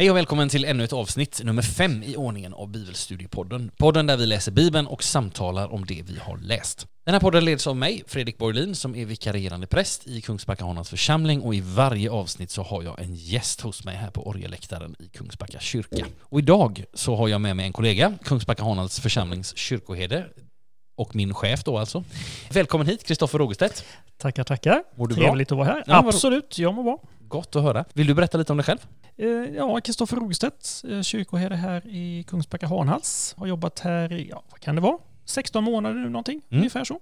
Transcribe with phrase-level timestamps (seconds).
[0.00, 3.70] Hej och välkommen till ännu ett avsnitt, nummer fem i ordningen av Bibelstudiepodden.
[3.76, 6.86] Podden där vi läser Bibeln och samtalar om det vi har läst.
[7.04, 10.90] Den här podden leds av mig, Fredrik Borglin, som är vikarierande präst i Kungsbacka Hanans
[10.90, 14.96] församling och i varje avsnitt så har jag en gäst hos mig här på orgeläktaren
[14.98, 16.06] i Kungsbacka kyrka.
[16.20, 20.26] Och idag så har jag med mig en kollega, Kungsbacka Hanans församlings kyrkoherde,
[20.98, 22.04] och min chef då alltså.
[22.50, 23.84] Välkommen hit, Kristoffer Rogerstedt.
[24.16, 24.82] Tackar, tackar.
[24.96, 25.60] Mår du Trevligt bra?
[25.62, 25.84] att vara här.
[25.86, 26.98] Ja, Absolut, jag mår bra.
[27.28, 27.84] Gott att höra.
[27.92, 28.78] Vill du berätta lite om dig själv?
[29.16, 29.26] Eh,
[29.56, 33.34] Ja, Kristoffer Rogestedt, eh, kyrkoherde här i Kungsbacka Hanhals.
[33.38, 34.98] Har jobbat här i, ja, vad kan det vara?
[35.24, 36.60] 16 månader nu någonting, Mm.
[36.60, 37.00] ungefär så.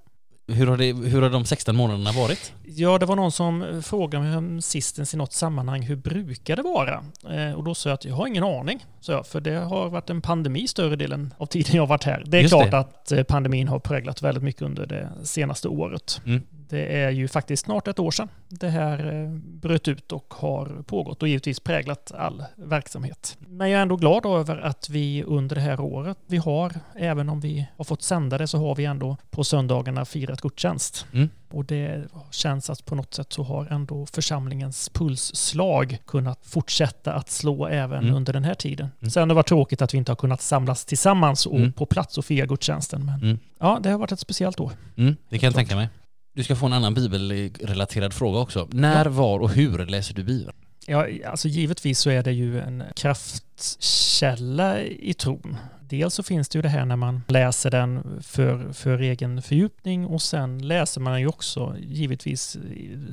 [0.48, 2.52] Hur har, det, hur har de 16 månaderna varit?
[2.64, 6.62] Ja, det var någon som frågade mig om sistens i något sammanhang, hur brukar det
[6.62, 7.05] vara?
[7.30, 9.89] Eh, och då sa jag att jag har ingen aning, så jag, för det har
[9.89, 12.22] varit en pandemi större delen av tiden jag har varit här.
[12.27, 12.78] Det är Just klart det.
[12.78, 16.20] att eh, pandemin har präglat väldigt mycket under det senaste året.
[16.27, 16.42] Mm.
[16.69, 20.83] Det är ju faktiskt snart ett år sedan det här eh, bröt ut och har
[20.86, 23.36] pågått och givetvis präglat all verksamhet.
[23.48, 27.28] Men jag är ändå glad över att vi under det här året, vi har, även
[27.28, 31.06] om vi har fått sända det, så har vi ändå på söndagarna firat gudstjänst.
[31.12, 31.28] Mm.
[31.50, 37.30] Och det känns att på något sätt så har ändå församlingens pulsslag kunnat fortsätta att
[37.30, 38.14] slå även Mm.
[38.14, 38.89] under den här tiden.
[39.01, 39.11] Mm.
[39.11, 41.73] Sen har det varit tråkigt att vi inte har kunnat samlas tillsammans och Mm.
[41.73, 43.06] på plats och fira gudstjänsten.
[43.06, 43.39] Men Mm.
[43.58, 44.73] ja, det har varit ett speciellt år.
[44.97, 45.89] Mm, det kan jag tänka mig.
[46.37, 48.69] Du ska få en annan bibelrelaterad fråga också.
[48.70, 49.11] När, Ja.
[49.11, 50.56] var och hur läser du Bibeln?
[50.87, 55.57] Ja, alltså givetvis så är det ju en kraftkälla i tron.
[55.81, 60.07] Dels så finns det ju det här när man läser den för, för egen fördjupning
[60.07, 62.57] och sen läser man ju också givetvis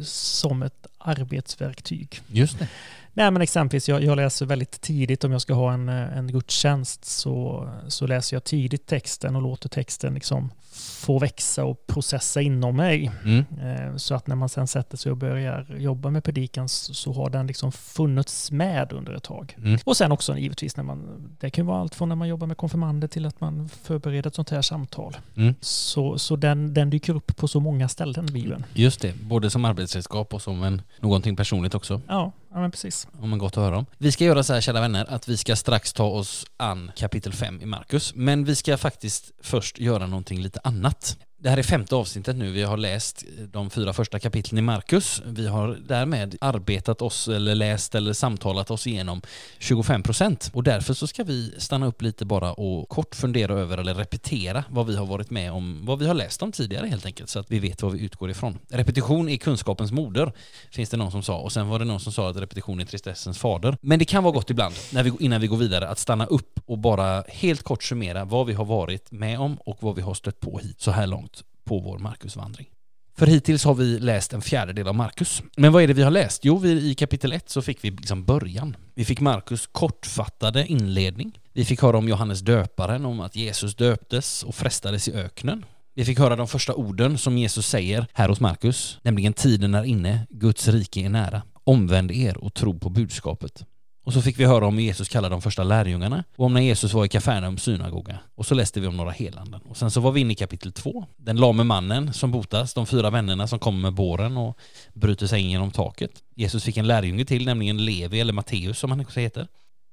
[0.03, 2.21] som ett arbetsverktyg.
[2.27, 2.67] Just det.
[3.13, 7.05] Nej men exempelvis, jag, jag läser väldigt tidigt om jag ska ha en, en gudstjänst
[7.05, 12.75] så, så läser jag tidigt texten och låter texten liksom få växa och processa inom
[12.75, 13.11] mig.
[13.23, 13.45] Mm.
[13.61, 17.13] Eh, Så att när man sen sätter sig och börjar jobba med predikan så så
[17.13, 19.55] har den liksom funnits med under ett tag.
[19.57, 19.79] Mm.
[19.85, 22.57] Och sen också givetvis när man, det kan vara allt från när man jobbar med
[22.57, 25.17] konfirmander till att man förbereder ett sånt här samtal.
[25.35, 25.55] Mm.
[25.61, 28.65] Så, så den, den dyker upp på så många ställen, Bibeln.
[28.73, 32.01] Just det, både som arbetsredskap och som en, någonting personligt också.
[32.07, 33.07] Ja, ja men precis.
[33.21, 33.85] Om man gott att höra om.
[33.97, 37.33] Vi ska göra så här kära vänner att vi ska strax ta oss an kapitel
[37.33, 38.15] 5 i Markus.
[38.15, 41.17] Men vi ska faktiskt först göra någonting lite annat.
[41.43, 42.51] Det här är femte avsnittet nu.
[42.51, 45.21] Vi har läst de fyra första kapitlen i Markus.
[45.25, 49.21] Vi har därmed arbetat oss eller läst eller samtalat oss igenom
[49.59, 50.51] 25 procent.
[50.53, 54.63] Och därför så ska vi stanna upp lite bara och kort fundera över eller repetera
[54.69, 57.39] vad vi har varit med om, vad vi har läst om tidigare helt enkelt så
[57.39, 58.59] att vi vet vad vi utgår ifrån.
[58.69, 60.31] Repetition är kunskapens moder
[60.71, 62.85] finns det någon som sa och sen var det någon som sa att repetition är
[62.85, 63.77] tristessens fader.
[63.81, 66.59] Men det kan vara gott ibland när vi, innan vi går vidare att stanna upp
[66.65, 70.13] och bara helt kort summera vad vi har varit med om och vad vi har
[70.13, 71.32] stött på hit så här långt
[71.63, 72.67] på vår Markusvandring.
[73.15, 75.43] För hittills har vi läst en fjärdedel av Markus.
[75.57, 76.45] Men vad är det vi har läst?
[76.45, 78.75] Jo, vi, i kapitel 1 så fick vi liksom början.
[78.95, 81.39] Vi fick Markus kortfattade inledning.
[81.53, 85.65] Vi fick höra om Johannes döparen, om att Jesus döptes och frestades i öknen.
[85.95, 89.83] Vi fick höra de första orden som Jesus säger här hos Markus, nämligen tiden är
[89.83, 91.41] inne, Guds rike är nära.
[91.63, 93.65] Omvänd er och tro på budskapet.
[94.05, 96.61] Och så fick vi höra om hur Jesus kallade de första lärjungarna och om när
[96.61, 98.19] Jesus var i Kafarnaums synagoga.
[98.35, 99.61] Och så läste vi om några helanden.
[99.61, 101.05] Och sen så var vi inne i kapitel två.
[101.17, 104.57] Den lame mannen som botas, de fyra vännerna som kommer med båren och
[104.93, 106.11] bryter sig in genom taket.
[106.35, 109.47] Jesus fick en lärjunge till, nämligen Levi eller Matteus som han också heter.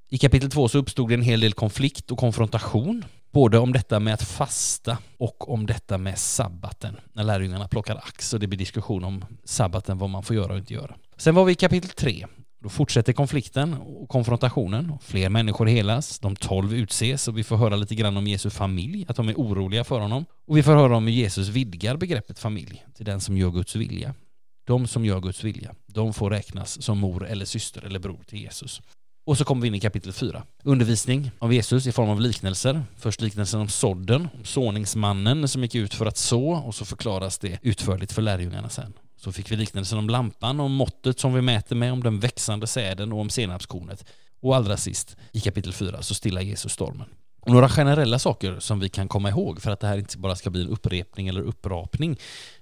[0.08, 3.04] I kapitel två så uppstod det en hel del konflikt och konfrontation.
[3.32, 6.96] Både om detta med att fasta och om detta med sabbaten.
[7.12, 10.58] När lärjungarna plockar ax och det blir diskussion om sabbaten, vad man får göra och
[10.58, 10.94] inte göra.
[11.16, 12.26] Sen var vi i kapitel tre.
[12.62, 14.92] Då fortsätter konflikten och konfrontationen.
[15.00, 19.06] Fler människor helas, de tolv utses och vi får höra lite grann om Jesu familj,
[19.08, 20.24] att de är oroliga för honom.
[20.46, 23.76] Och vi får höra om hur Jesus vidgar begreppet familj till den som gör Guds
[23.76, 24.14] vilja.
[24.66, 28.40] De som gör Guds vilja, de får räknas som mor eller syster eller bror till
[28.40, 28.80] Jesus.
[29.26, 30.42] Och så kommer vi in i kapitel 4.
[30.62, 32.82] Undervisning av Jesus i form av liknelser.
[32.96, 37.38] Först liknelsen om sådden, om såningsmannen som gick ut för att så och så förklaras
[37.38, 38.92] det utförligt för lärjungarna sen.
[39.20, 42.66] Så fick vi liknelsen om lampan, om måttet som vi mäter med, om den växande
[42.66, 44.04] säden och om senapskornet.
[44.42, 47.06] Och allra sist, i kapitel 4, så stillar Jesus stormen.
[47.40, 50.36] Och några generella saker som vi kan komma ihåg för att det här inte bara
[50.36, 52.16] ska bli en upprepning eller upprapning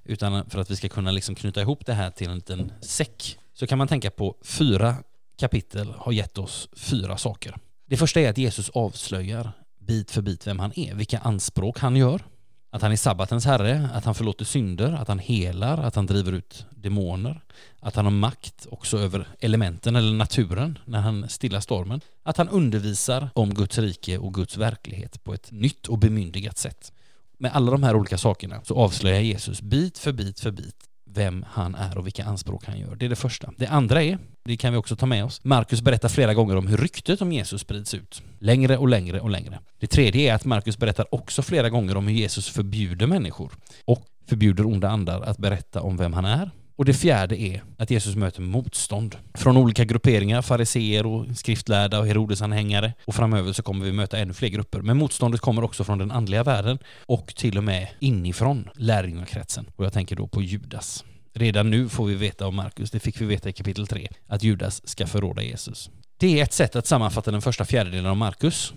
[0.04, 3.38] utan för att vi ska kunna liksom knyta ihop det här till en liten säck
[3.52, 4.96] så kan man tänka på fyra
[5.38, 7.56] kapitel har gett oss fyra saker.
[7.86, 11.96] Det första är att Jesus avslöjar bit för bit vem han är, vilka anspråk han
[11.96, 12.22] gör,
[12.70, 16.32] att han är sabbatens herre, att han förlåter synder, att han helar, att han driver
[16.32, 17.40] ut demoner,
[17.80, 22.48] att han har makt också över elementen eller naturen när han stillar stormen, att han
[22.48, 26.92] undervisar om Guds rike och Guds verklighet på ett nytt och bemyndigat sätt.
[27.38, 30.87] Med alla de här olika sakerna så avslöjar Jesus bit för bit för bit
[31.18, 32.96] vem han är och vilka anspråk han gör.
[32.96, 33.52] Det är det första.
[33.56, 36.66] Det andra är, det kan vi också ta med oss, Markus berättar flera gånger om
[36.66, 38.22] hur ryktet om Jesus sprids ut.
[38.38, 39.58] Längre och längre och längre.
[39.80, 43.52] Det tredje är att Markus berättar också flera gånger om hur Jesus förbjuder människor
[43.84, 47.90] och förbjuder onda andar att berätta om vem han är och det fjärde är att
[47.90, 52.92] Jesus möter motstånd från olika grupperingar, fariseer och skriftlärda och Herodesanhängare.
[53.04, 54.80] Och framöver så kommer vi möta ännu fler grupper.
[54.80, 59.66] Men motståndet kommer också från den andliga världen och till och med inifrån lärjungakretsen.
[59.76, 61.04] Och jag tänker då på Judas.
[61.38, 64.42] Redan nu får vi veta om Markus, det fick vi veta i kapitel 3, att
[64.42, 65.90] Judas ska förråda Jesus.
[66.16, 68.72] Det är ett sätt att sammanfatta den första fjärdedelen av Markus.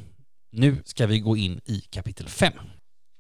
[0.52, 2.54] Nu ska vi gå in i kapitel 5.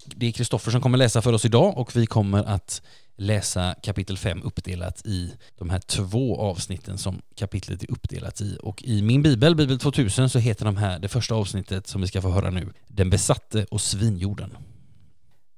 [0.06, 2.82] Det är Kristoffer som kommer läsa för oss idag och vi kommer att
[3.18, 8.58] läsa kapitel 5 uppdelat i de här två avsnitten som kapitlet är uppdelat i.
[8.62, 12.08] Och i min bibel, Bibel 2000, så heter de här, det första avsnittet som vi
[12.08, 14.58] ska få höra nu, Den besatte och svinjorden.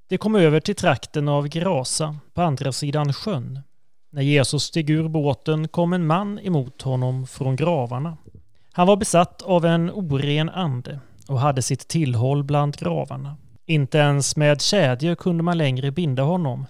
[0.08, 3.60] Det kom över till trakten av Grasa på andra sidan sjön.
[4.14, 8.16] När Jesus steg ur båten kom en man emot honom från gravarna.
[8.72, 13.36] Han var besatt av en oren ande och hade sitt tillhåll bland gravarna.
[13.66, 16.66] Inte ens med kedjor kunde man längre binda honom,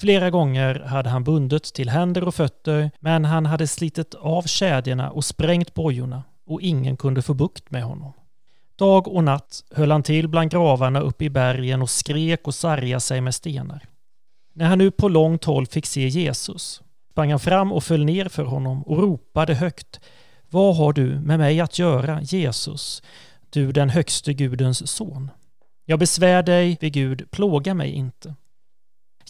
[0.00, 5.10] Flera gånger hade han bundit till händer och fötter men han hade slitit av kedjorna
[5.10, 8.12] och sprängt bojorna och ingen kunde få bukt med honom.
[8.76, 13.00] Dag och natt höll han till bland gravarna uppe i bergen och skrek och sargade
[13.00, 13.93] sig med stenar.
[14.54, 16.82] När han nu på långt håll fick se Jesus
[17.14, 20.00] sprang han fram och föll ner för honom och ropade högt
[20.50, 23.02] Vad har du med mig att göra, Jesus,
[23.50, 25.30] du den högste Gudens son?
[25.84, 28.34] Jag besvär dig vid Gud, plåga mig inte.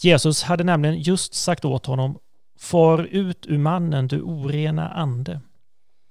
[0.01, 2.17] Jesus hade nämligen just sagt åt honom
[2.59, 5.41] Far ut ur mannen, du orena ande.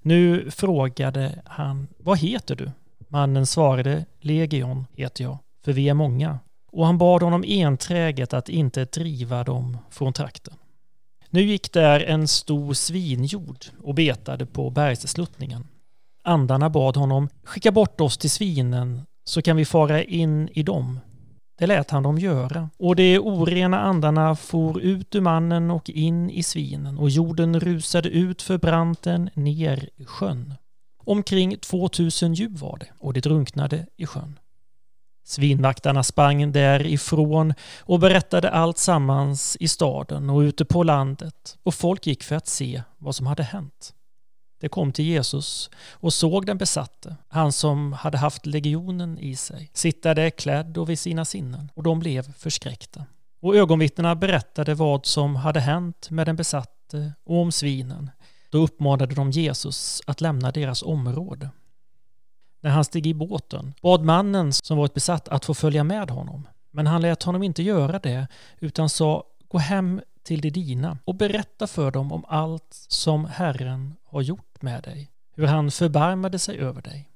[0.01, 2.71] Nu frågade han Vad heter du?
[3.07, 6.39] Mannen svarade Legion heter jag, för vi är många.
[6.75, 10.53] Och han bad honom enträget att inte driva dem från trakten.
[11.29, 15.67] Nu gick där en stor svinjord och betade på bergssluttningen.
[16.23, 20.99] Andarna bad honom Skicka bort oss till svinen så kan vi fara in i dem.
[21.59, 22.69] Det lät han dem göra.
[22.77, 28.09] Och de orena andarna for ut ur mannen och in i svinen och jorden rusade
[28.09, 30.53] ut för branten ner i sjön.
[31.05, 34.39] Omkring 2000 djur var det och de drunknade i sjön.
[35.27, 42.07] Svinvaktarna sprang därifrån och berättade allt sammans i staden och ute på landet och folk
[42.07, 43.93] gick för att se vad som hade hänt.
[44.61, 49.69] De kom till Jesus och såg den besatte, han som hade haft legionen i sig,
[49.73, 53.05] sitta där klädd och vid sina sinnen, och de blev förskräckta.
[53.41, 58.09] Och ögonvittnena berättade vad som hade hänt med den besatte och om svinen.
[58.49, 61.49] Då uppmanade de Jesus att lämna deras område.
[62.65, 66.47] När han steg i båten bad mannen som varit besatt att få följa med honom.
[66.71, 68.27] Men han lät honom inte göra det
[68.59, 73.95] utan sa Gå hem till de dina och berätta för dem om allt som Herren
[74.03, 77.09] har gjort med dig, hur han förbarmade sig över dig.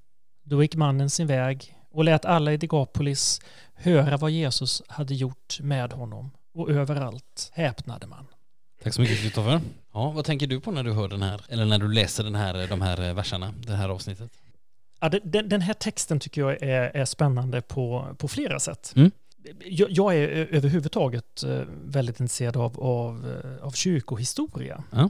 [0.44, 3.42] Då gick mannen sin väg och lät alla i Degapolis
[3.74, 8.28] höra vad Jesus hade gjort med honom och överallt häpnade man.
[8.84, 9.62] Tack så mycket Kristoffer.
[9.94, 12.36] Ja, vad tänker du på när du hör den här, eller när du läser den
[12.36, 14.32] här, de här eh, verserna, det här avsnittet?
[15.00, 18.94] Ja, den, den här texten tycker jag är, är spännande på, på flera sätt.
[18.96, 19.12] Mm
[19.90, 24.84] jag är överhuvudtaget eh, väldigt intresserad av, av, eh, av kyrkohistoria.
[24.92, 25.10] Ja.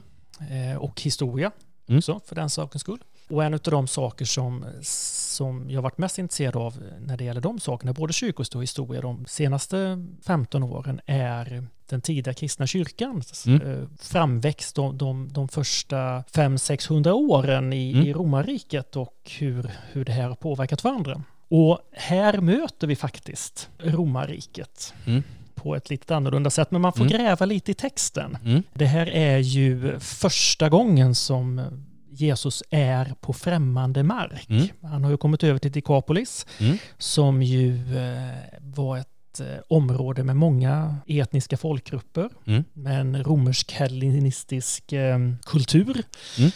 [0.50, 1.50] Eh, och historia
[1.88, 1.98] mm.
[1.98, 3.04] också, för den sakens skull.
[3.30, 7.40] Och en av de saker som, som jag varit mest intresserad av när det gäller
[7.40, 13.46] de sakerna, både kyrkohistoria och historia de senaste 15 åren, är den tidiga kristna kyrkans
[13.46, 13.88] mm.
[14.00, 18.06] framväxt de, de, de första 500-600 åren i, mm.
[18.06, 21.22] i romarriket och hur, hur det här har påverkat varandra.
[21.48, 24.94] Och här möter vi faktiskt romarriket.
[25.06, 25.22] Mm
[25.62, 27.12] på ett lite annorlunda sätt, men man får mm.
[27.12, 28.38] gräva lite i texten.
[28.44, 28.62] Mm.
[28.74, 31.62] Det här är ju första gången som
[32.20, 34.50] Jesus är på främmande mark.
[34.50, 34.68] Mm.
[34.82, 36.78] Han har ju kommit över till Dikapolis, mm.
[36.98, 42.64] som ju eh, var ett eh, område med många etniska folkgrupper, mm.
[42.72, 46.02] med en romersk-hellenistisk eh, kultur.
[46.38, 46.50] Mm.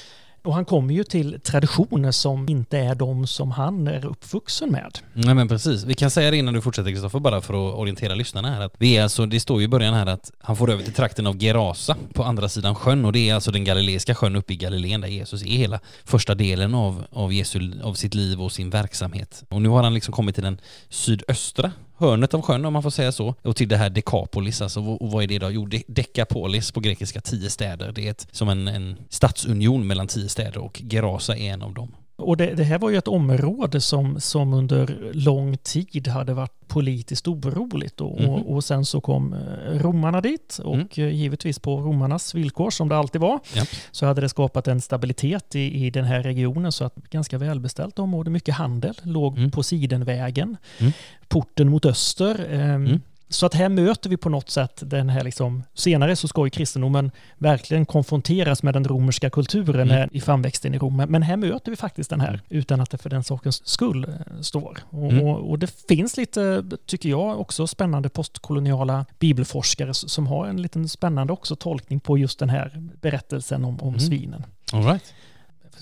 [0.45, 4.99] Och han kommer ju till traditioner som inte är de som han är uppvuxen med.
[5.13, 5.85] Nej men precis.
[5.85, 8.61] Vi kan säga det innan du fortsätter Kristoffer, bara för att orientera lyssnarna här.
[8.61, 10.93] Att vi är alltså, det står ju i början här att han får över till
[10.93, 14.53] trakten av Gerasa på andra sidan sjön och det är alltså den galileiska sjön uppe
[14.53, 18.53] i Galileen där Jesus är hela första delen av, av, Jesu, av sitt liv och
[18.53, 19.45] sin verksamhet.
[19.49, 22.91] Och nu har han liksom kommit till den sydöstra hörnet av sjön om man får
[22.91, 23.35] säga så.
[23.43, 25.51] Och till det här Dekapolis, alltså och vad är det då?
[25.51, 27.93] Jo, Dekapolis på grekiska, tio städer.
[27.93, 31.75] Det är ett, som en, en stadsunion mellan tio städer och Gerasa är en av
[31.75, 31.95] dem.
[32.17, 36.69] Och det, det, här var ju ett område som, som under lång tid hade varit
[36.69, 38.01] politiskt oroligt.
[38.01, 38.31] Och, mm.
[38.31, 40.89] och, och sen så kom eh, romarna dit och mm.
[40.97, 43.41] Eh, givetvis på romarnas villkor som det alltid var.
[43.57, 43.69] Yep.
[43.91, 47.99] Så hade det skapat en stabilitet i, i den här regionen så att ganska välbeställt
[47.99, 49.51] område, mycket handel, låg mm.
[49.51, 50.57] på Sidenvägen.
[50.79, 50.93] Mm.
[51.29, 52.47] Porten mot öster.
[52.53, 52.99] Eh,
[53.35, 56.51] så att här möter vi på något sätt den här liksom, senare så ska ju
[56.51, 60.09] kristendomen verkligen konfronteras med den romerska kulturen mm.
[60.13, 60.97] i framväxten i Rom.
[60.97, 62.41] Men här möter vi faktiskt den här mm.
[62.49, 64.79] utan att det för den sakens skull eh, står.
[64.91, 65.25] Och, mm.
[65.25, 70.89] och, och, det finns lite, tycker jag, också spännande postkoloniala bibelforskare som har en liten
[70.89, 74.01] spännande också tolkning på just den här berättelsen om, om mm.
[74.01, 74.45] svinen.
[74.73, 75.15] All right.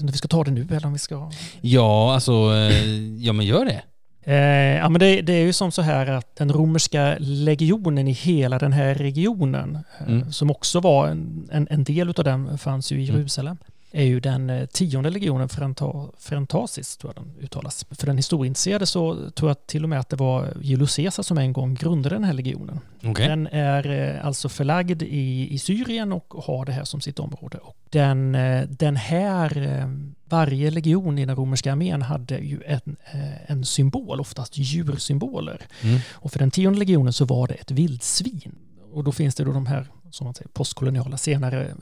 [0.01, 1.31] Om vi ska ta det nu eller om vi ska...
[1.61, 2.87] Ja, alltså, eh,
[3.19, 3.83] ja men gör det.
[4.25, 8.13] Eh, ja, men det, det, är ju som så här att den romerska legionen i
[8.13, 10.33] hela den här regionen, eh, mm.
[10.33, 13.17] som också var en, en, en, del av den, fanns ju i mm.
[13.17, 13.73] Jerusalem, mm.
[13.93, 15.49] Är ju den eh, tionde legionen,
[16.19, 17.87] Frentasis, tror jag den uttalas.
[17.91, 21.39] För den historieintresserade så tror jag till och med att det var Julius Caesar som
[21.39, 22.81] en gång grundade den här legionen.
[23.03, 23.29] Okay.
[23.29, 27.59] Den är eh, alltså förlagd i, i Syrien och har det här som sitt område.
[27.59, 29.89] Och den, eh, den här,
[30.25, 32.97] varje legion i den romerska armén hade ju en,
[33.47, 35.61] en symbol, oftast djursymboler.
[35.83, 36.01] Mm.
[36.13, 38.55] Och för den tionde legionen så var det ett vildsvin.
[38.93, 41.75] Och då finns det då de här som man säger, postkoloniala senare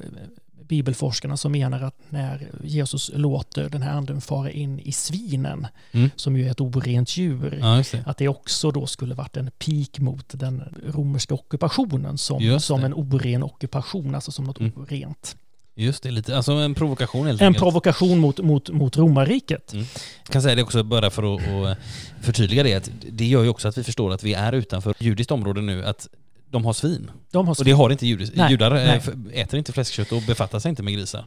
[0.71, 6.11] bibelforskarna som menar att när Jesus låter den här anden fara in i svinen, mm.
[6.17, 8.03] som ju är ett orent djur, ja, det.
[8.07, 12.95] att det också då skulle varit en pik mot den romerska ockupationen som, som en
[12.95, 14.73] oren ockupation, alltså som något mm.
[14.77, 15.37] orent.
[15.75, 17.63] Just det, lite, alltså en provokation helt En enkelt.
[17.63, 19.73] provokation mot, mot, mot romarriket.
[19.73, 19.87] Mm.
[20.25, 21.79] Jag kan säga det också bara för att, att
[22.21, 25.31] förtydliga det, att det gör ju också att vi förstår att vi är utanför judiskt
[25.31, 26.09] område nu, att
[26.51, 27.11] de har svin.
[27.33, 27.63] De har svin.
[27.63, 28.27] Och det har inte judar.
[28.35, 29.01] Nej, Judar nej.
[29.41, 31.27] äter inte fläskkött och befattar sig inte med grisar.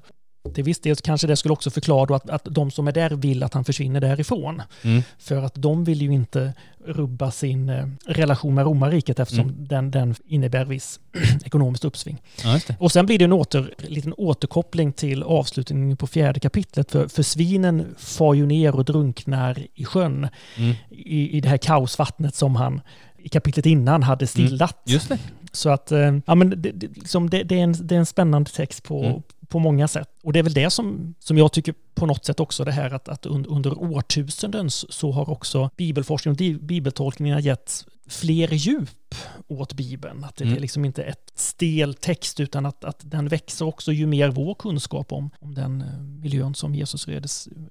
[0.53, 3.43] Till viss del kanske det skulle också förklara att, att de som är där vill
[3.43, 4.61] att han försvinner därifrån.
[4.81, 5.03] Mm.
[5.19, 6.53] För att de vill ju inte
[6.85, 9.67] rubba sin eh, relation med romarriket eftersom mm.
[9.67, 10.99] den, den innebär viss
[11.45, 12.21] ekonomiskt uppsving.
[12.43, 16.91] Ja, och sen blir det en åter, liten återkoppling till avslutningen på fjärde kapitlet.
[16.91, 20.27] För, för svinen far ju ner och drunknar i sjön
[20.57, 20.75] mm.
[20.89, 22.81] i, i det här kaosvattnet som han
[23.23, 24.27] i kapitlet innan hade mm.
[24.27, 24.87] stillat.
[24.87, 25.19] Mm, just det.
[25.51, 28.05] Så att, eh, ja men det, det, liksom det, det, är en, det är en
[28.05, 29.21] spännande text på, mm.
[29.47, 30.09] på många sätt.
[30.23, 32.93] Och det är väl det som, som jag tycker på något sätt också det här
[32.93, 39.15] att, att under årtusenden så har också bibelforskning och bibeltolkningar gett fler djup
[39.47, 40.23] åt Bibeln.
[40.23, 40.55] Att det mm.
[40.55, 44.55] är liksom inte ett stel text utan att, att den växer också ju mer vår
[44.55, 47.07] kunskap om, om den eh, miljön som Jesus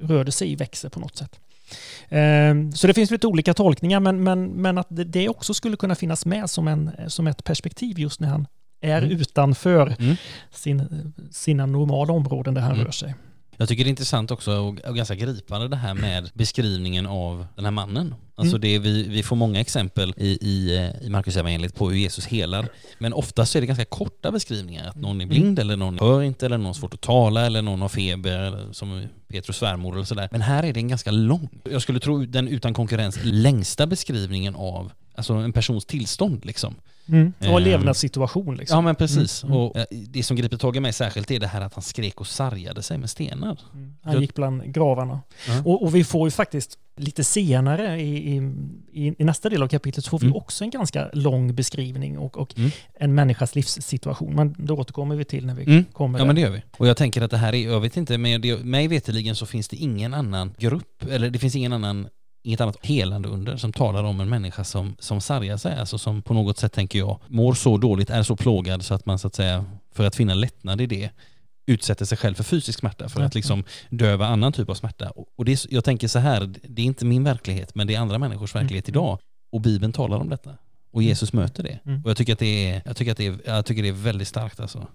[0.00, 1.40] rörde sig i växer på något sätt.
[2.08, 5.94] Ehm, så det finns lite olika tolkningar, men, men, men att det också skulle kunna
[5.94, 8.46] finnas med som, en, som ett perspektiv just när han
[8.80, 9.10] är mm.
[9.10, 10.16] utanför mm.
[10.50, 12.84] Sin, sina normala områden där han mm.
[12.84, 13.14] rör sig.
[13.62, 17.64] Jag tycker det är intressant också och, ganska gripande det här med beskrivningen av den
[17.64, 18.14] här mannen.
[18.34, 18.60] Alltså mm.
[18.60, 22.68] det, vi, vi får många exempel i, i, i Marcus evangeliet på hur Jesus helar.
[22.98, 24.88] Men oftast är det ganska korta beskrivningar.
[24.88, 25.58] Att någon är blind mm.
[25.58, 28.72] eller någon hör inte eller någon har svårt att tala eller någon har feber eller,
[28.72, 30.28] som Petrus svärmor eller sådär.
[30.32, 34.54] Men här är det en ganska lång, jag skulle tro den utan konkurrens längsta beskrivningen
[34.54, 36.74] av alltså en persons tillstånd liksom.
[37.08, 37.32] Mm.
[37.38, 38.76] Och en levnadssituation liksom.
[38.76, 39.44] Ja men precis.
[39.44, 39.56] Mm.
[39.56, 42.26] Och det som griper tag i mig särskilt är det här att han skrek och
[42.26, 43.60] sargade sig med stenar.
[43.74, 43.94] Mm.
[44.02, 45.20] Han gick bland gravarna.
[45.48, 45.66] Mm.
[45.66, 50.04] Och, och, vi får ju faktiskt lite senare i, i, i, nästa del av kapitlet
[50.04, 50.36] så får vi mm.
[50.36, 52.70] också en ganska lång beskrivning och, och mm.
[52.94, 54.34] en människas livssituation.
[54.34, 55.84] Men det återkommer vi till när vi mm.
[55.92, 56.26] kommer Ja där.
[56.26, 56.62] men det gör vi.
[56.76, 59.46] Och jag tänker att det här är, jag vet inte, men det, mig veterligen så
[59.46, 62.08] finns det ingen annan grupp, eller det finns ingen annan
[62.42, 66.22] inget annat helande under som talar om en människa som, som sargar sig, alltså som
[66.22, 69.26] på något sätt tänker jag mår så dåligt, är så plågad så att man så
[69.26, 71.10] att säga för att finna lättnad i det
[71.66, 75.12] utsätter sig själv för fysisk smärta för att liksom döva annan typ av smärta.
[75.36, 78.00] Och det är, jag tänker så här, det är inte min verklighet men det är
[78.00, 79.00] andra människors verklighet mm.
[79.00, 79.18] idag
[79.52, 80.50] och Bibeln talar om detta
[80.92, 81.08] och mm.
[81.08, 81.78] Jesus möter det.
[81.86, 82.02] Mm.
[82.04, 83.92] Och jag tycker att det är, jag tycker att det är, jag tycker det är
[83.92, 84.86] väldigt starkt alltså.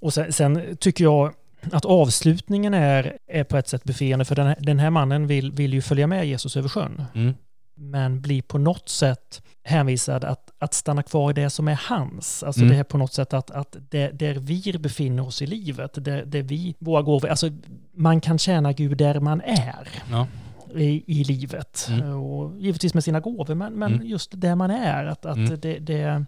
[0.00, 1.32] Och sen, sen tycker jag
[1.72, 5.52] att avslutningen är, är på ett sätt befriande för den här, den här mannen vill,
[5.52, 7.02] vill ju följa med Jesus över sjön.
[7.14, 7.34] Mm.
[7.78, 12.42] Men blir på något sätt hänvisad att, att stanna kvar i det som är hans.
[12.42, 12.72] Alltså mm.
[12.72, 16.24] det är på något sätt att, att det, där vi befinner oss i livet, där,
[16.24, 17.50] där vi, våra gåvor, alltså
[17.94, 19.88] man kan tjäna Gud där man är.
[20.10, 20.26] Ja.
[20.74, 21.88] I, i livet.
[21.90, 22.14] Mm.
[22.14, 24.06] Och givetvis med sina gåvor, men, men mm.
[24.06, 25.06] just där man är.
[25.06, 25.60] Att, att mm.
[25.60, 26.24] det, det,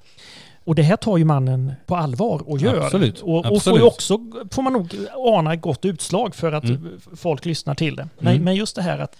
[0.69, 2.85] och det här tar ju mannen på allvar och gör.
[2.85, 3.21] Absolut.
[3.21, 4.19] Och, och får ju också,
[4.51, 7.01] får man nog ana, gott utslag för att mm.
[7.17, 8.09] folk lyssnar till det.
[8.19, 8.45] Men, mm.
[8.45, 9.17] men just det här att,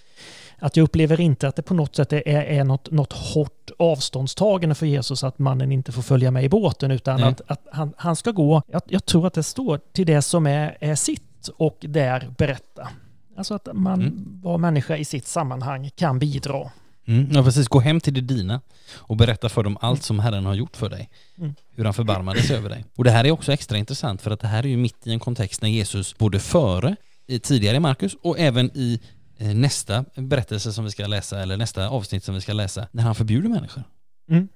[0.59, 4.75] att jag upplever inte att det på något sätt är, är något, något hårt avståndstagande
[4.75, 8.15] för Jesus att mannen inte får följa med i båten utan att, att han, han
[8.15, 11.77] ska gå, jag, jag, tror att det står till det som är, är sitt och
[11.79, 12.87] där berätta.
[13.37, 14.39] Alltså att man Mm.
[14.43, 16.71] var människa i sitt sammanhang kan bidra.
[17.09, 17.67] Mm, ja, precis.
[17.67, 18.61] Gå hem till det dina
[18.97, 21.09] och berätta för dem allt som Herren har gjort för dig.
[21.37, 21.53] Mm.
[21.75, 22.85] Hur han förbarmade sig över dig.
[22.97, 25.11] Och det här är också extra intressant för att det här är ju mitt i
[25.11, 26.95] en kontext när Jesus både före,
[27.27, 28.99] i- tidigare i Markus och även i
[29.37, 33.03] eh, nästa berättelse som vi ska läsa, eller nästa avsnitt som vi ska läsa, när
[33.03, 33.83] han förbjuder människor.
[34.31, 34.47] Mm.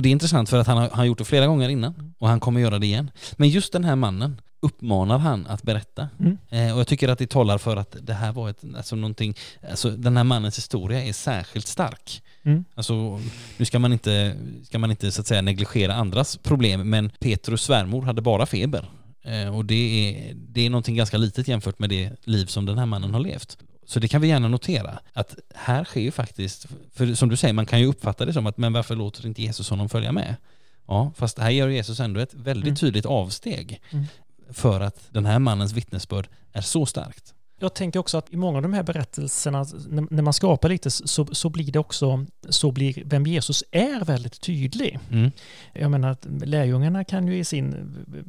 [0.00, 2.28] Det är intressant för att han har, han har gjort det flera gånger innan och
[2.28, 3.10] han kommer göra det igen.
[3.36, 6.08] Men just den här mannen uppmanar han att berätta.
[6.20, 6.38] Mm.
[6.50, 9.34] Eh, och jag tycker att det talar för att det här var ett, alltså någonting,
[9.70, 12.22] alltså den här mannens historia är särskilt stark.
[12.42, 12.64] Mm.
[12.74, 13.20] Alltså,
[13.56, 17.62] nu ska man inte, ska man inte så att säga negligera andras problem, men Petrus
[17.62, 18.90] svärmor hade bara feber.
[19.22, 22.78] Eh, och det är, det är någonting ganska litet jämfört med det liv som den
[22.78, 23.58] här mannen har levt.
[23.86, 27.54] Så det kan vi gärna notera, att här sker ju faktiskt, för som du säger,
[27.54, 30.36] man kan ju uppfatta det som att men varför låter inte Jesus honom följa med?
[30.86, 32.76] Ja, fast här gör Jesus ändå ett väldigt Mm.
[32.76, 34.04] tydligt avsteg Mm.
[34.52, 37.34] för att den här mannens vittnesbörd är så starkt.
[37.58, 39.66] Jag tänker också att i många av de här berättelserna,
[40.10, 44.40] när man skapar lite, så, så blir det också, så blir vem Jesus är väldigt
[44.40, 44.98] tydlig.
[45.10, 45.30] Mm.
[45.72, 47.74] Jag menar att lärjungarna kan ju i sin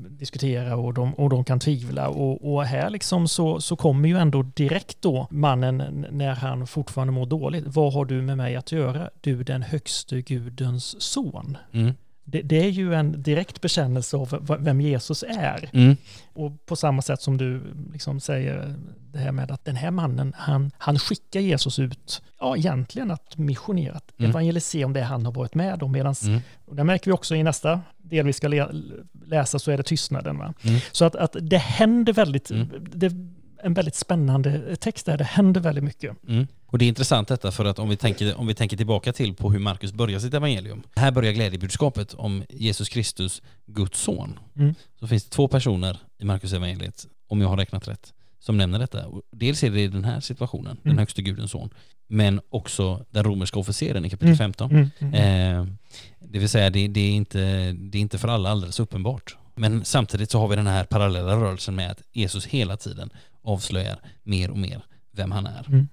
[0.10, 4.18] diskutera och de, och de kan tvivla och, och här liksom så, så kommer ju
[4.18, 7.64] ändå direkt då mannen när han fortfarande mår dåligt.
[7.68, 9.10] Vad har du med mig att göra?
[9.22, 11.58] Du den högste gudens son.
[11.72, 11.94] Mm.
[12.30, 15.70] Det, det är ju en direkt bekännelse av vem Jesus är.
[15.74, 15.96] Mm.
[16.34, 17.62] Och på samma sätt som du
[17.94, 18.76] liksom säger
[19.12, 23.38] det här med att den här mannen, han, han skickar Jesus ut, ja egentligen att
[23.38, 24.30] missionera, att Mm.
[24.32, 25.92] evangelisera om det han har varit med om.
[25.92, 26.40] Medans, Mm.
[26.66, 28.48] och det märker vi också i nästa del vi ska
[29.26, 30.38] läsa så är det tystnaden.
[30.38, 30.54] Va?
[30.64, 30.80] Mm.
[30.92, 32.68] Så att, att det händer väldigt, Mm.
[32.94, 33.12] det
[33.64, 36.16] en väldigt spännande text där, det händer väldigt mycket.
[36.28, 36.48] Mm.
[36.66, 39.34] Och det är intressant detta för att om vi, tänker, om vi tänker tillbaka till
[39.34, 40.84] på hur Markus börjar sitt evangelium.
[40.96, 44.40] Här börjar glädjebudskapet om Jesus Kristus, Guds son.
[44.56, 44.76] Mm.
[45.00, 48.80] Så finns det två personer i Markus evangeliet, om jag har räknat rätt, som nämner
[48.80, 49.08] detta.
[49.08, 50.98] Och Dels är det i den här situationen, den Mm.
[50.98, 51.70] högste gudens son,
[52.08, 54.38] men också den romerska officeren i kapitel Mm.
[54.38, 54.72] 15.
[54.72, 54.90] Mm.
[55.00, 55.14] Mm.
[55.14, 55.68] Eh,
[56.20, 59.38] det vill säga, det, det, är inte, det är inte för alla alldeles uppenbart.
[59.56, 63.10] Men samtidigt så har vi den här parallella rörelsen med att Jesus hela tiden
[63.48, 64.82] avslöjar mer och mer
[65.12, 65.66] vem han är.
[65.68, 65.88] Mm.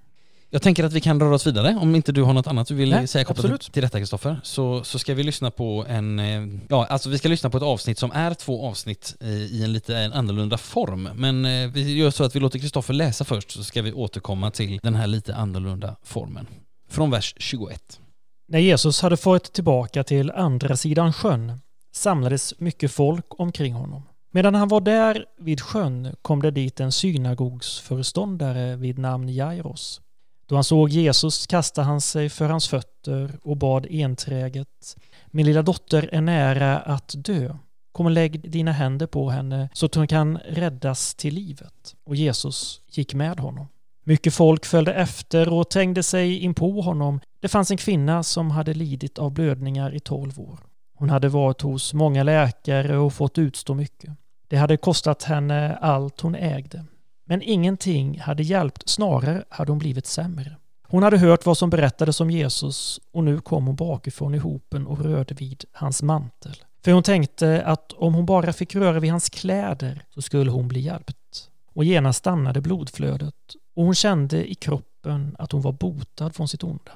[0.55, 1.77] Jag tänker att vi kan röra oss vidare.
[1.81, 3.73] Om inte du har något annat du vill Nej, säga kopplat absolut.
[3.73, 7.29] till detta Kristoffer, så, så ska vi lyssna på en, eh, ja alltså vi ska
[7.29, 11.09] lyssna på ett avsnitt som är två avsnitt eh, i en lite en annorlunda form.
[11.15, 14.51] Men eh, vi gör så att vi låter Kristoffer läsa först så ska vi återkomma
[14.51, 16.47] till den här lite annorlunda formen.
[16.89, 18.01] Från vers 21.
[18.49, 21.61] När Jesus hade farit tillbaka till andra sidan sjön
[21.93, 24.03] samlades mycket folk omkring honom.
[24.35, 30.01] Medan han var där vid sjön kom det dit en synagogsföreståndare vid namn Jairos.
[30.47, 34.97] Då han såg Jesus kastade han sig för hans fötter och bad enträget.
[35.27, 37.57] Min lilla dotter är nära att dö.
[37.93, 41.95] Kom och lägg dina händer på henne så att hon kan räddas till livet.
[42.05, 43.67] Och Jesus gick med honom.
[44.05, 47.21] Mycket folk följde efter och trängde sig in på honom.
[47.41, 50.59] Det fanns en kvinna som hade lidit av blödningar i tolv år.
[50.97, 54.11] Hon hade varit hos många läkare och fått utstå mycket.
[54.55, 56.85] Det hade kostat henne allt hon ägde.
[57.27, 60.57] Men ingenting hade hjälpt, snarare hade hon blivit sämre.
[60.89, 64.87] Hon hade hört vad som berättades om Jesus och nu kom hon bakifrån i hopen
[64.87, 66.57] och rörde vid hans mantel.
[66.85, 70.69] För hon tänkte att om hon bara fick röra vid hans kläder så skulle hon
[70.69, 71.51] bli hjälpt.
[71.73, 73.35] Och genast stannade blodflödet
[73.77, 76.93] och hon kände i kroppen att hon var botad från sitt onda.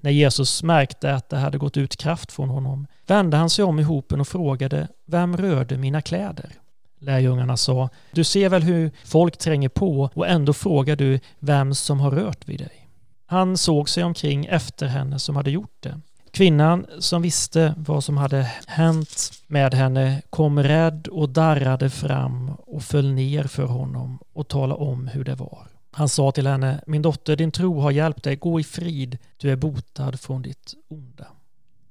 [0.00, 3.78] När Jesus märkte att det hade gått ut kraft från honom vände han sig om
[3.78, 6.52] i hopen och frågade Vem rörde mina kläder?
[6.98, 12.00] Lärjungarna sa Du ser väl hur folk tränger på och ändå frågar du vem som
[12.00, 12.88] har rört vid dig.
[13.26, 16.00] Han såg sig omkring efter henne som hade gjort det.
[16.30, 22.82] Kvinnan som visste vad som hade hänt med henne kom rädd och darrade fram och
[22.82, 25.66] föll ner för honom och talade om hur det var.
[25.90, 29.50] Han sa till henne, min dotter, din tro har hjälpt dig, gå i frid, du
[29.50, 31.26] är botad från ditt onda.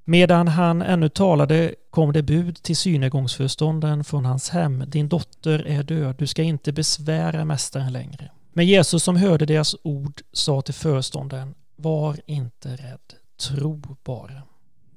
[0.08, 5.84] Medan han ännu talade kom det bud till synagogföreståndaren från hans hem, din dotter är
[5.84, 8.32] död, du ska inte besvära mästaren längre.
[8.54, 14.42] Men Jesus som hörde deras ord sa till föreståndaren, var inte rädd, tro bara.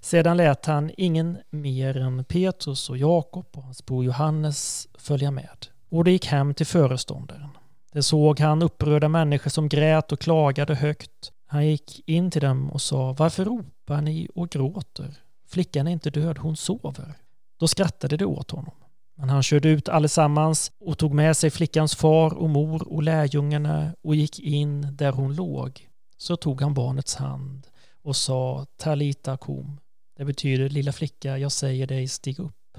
[0.00, 5.66] Sedan lät han ingen mer än Petrus och Jakob och hans bror Johannes följa med.
[5.88, 7.48] Och det gick hem till föreståndaren.
[7.92, 11.32] Det såg han upprörda människor som grät och klagade högt.
[11.50, 15.14] Han gick in till dem och sa Varför ropar ni och gråter?
[15.46, 17.14] Flickan är inte död, hon sover.
[17.58, 18.74] Då skrattade de åt honom.
[19.16, 23.94] Men han körde ut allesammans och tog med sig flickans far och mor och lärjungarna
[24.02, 25.88] och gick in där hon låg.
[26.16, 27.66] Så tog han barnets hand
[28.02, 29.80] och sa Talita kom.
[30.16, 32.78] Det betyder lilla flicka, jag säger dig, stig upp.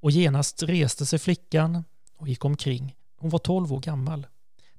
[0.00, 1.84] Och genast reste sig flickan
[2.16, 2.96] och gick omkring.
[3.16, 4.26] Hon var tolv år gammal.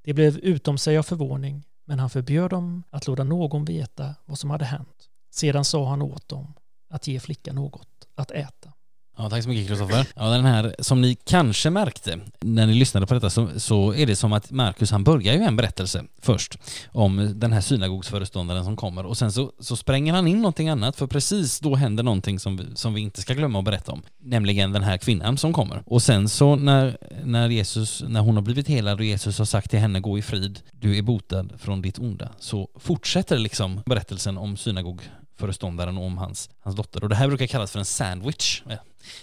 [0.01, 4.39] Det blev utom sig av förvåning, men han förbjöd dem att låta någon veta vad
[4.39, 5.09] som hade hänt.
[5.31, 6.53] Sedan sa han åt dem
[6.89, 8.73] att ge flickan något att äta.
[9.17, 10.07] Ja, tack så mycket Kristoffer.
[10.15, 14.05] Ja, den här, som ni kanske märkte när ni lyssnade på detta så, så är
[14.05, 16.57] det som att Markus han börjar ju en berättelse först
[16.91, 20.95] om den här synagogsföreståndaren som kommer och sen så, så spränger han in någonting annat
[20.95, 24.01] för precis då händer någonting som vi, som vi inte ska glömma att berätta om.
[24.21, 25.83] Nämligen den här kvinnan som kommer.
[25.85, 29.69] Och sen så när, när Jesus, när hon har blivit helad och Jesus har sagt
[29.69, 34.37] till henne gå i frid, du är botad från ditt onda, så fortsätter liksom berättelsen
[34.37, 37.03] om synagogföreståndaren föreståndaren om hans, hans dotter.
[37.03, 38.61] Och det här brukar kallas för en sandwich.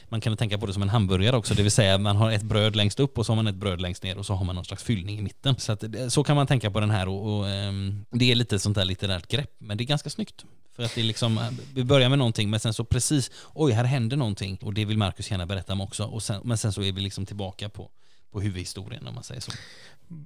[0.09, 2.43] Man kan tänka på det som en hamburgare också, det vill säga man har ett
[2.43, 4.55] bröd längst upp och så har man ett bröd längst ner och så har man
[4.55, 5.55] någon slags fyllning i mitten.
[5.59, 8.35] Så, att, eh, så kan man tänka på den här och, och um, det är
[8.35, 10.45] lite sånt där litterärt grepp, men det är ganska snyggt.
[10.77, 13.73] För att det är liksom, eh, vi börjar med någonting men sen så precis, oj
[13.73, 16.05] här händer någonting och det vill Marcus gärna berätta om också.
[16.05, 17.91] Och sen, men sen så är vi liksom tillbaka på,
[18.33, 19.53] på huvudhistorien om man säger så.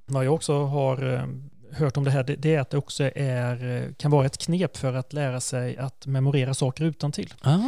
[0.05, 1.25] Vad jag också har eh,
[1.71, 4.93] hört om det här, det är att det också är, kan vara ett knep för
[4.93, 7.33] att lära sig att memorera saker utan till.
[7.41, 7.59] Ah.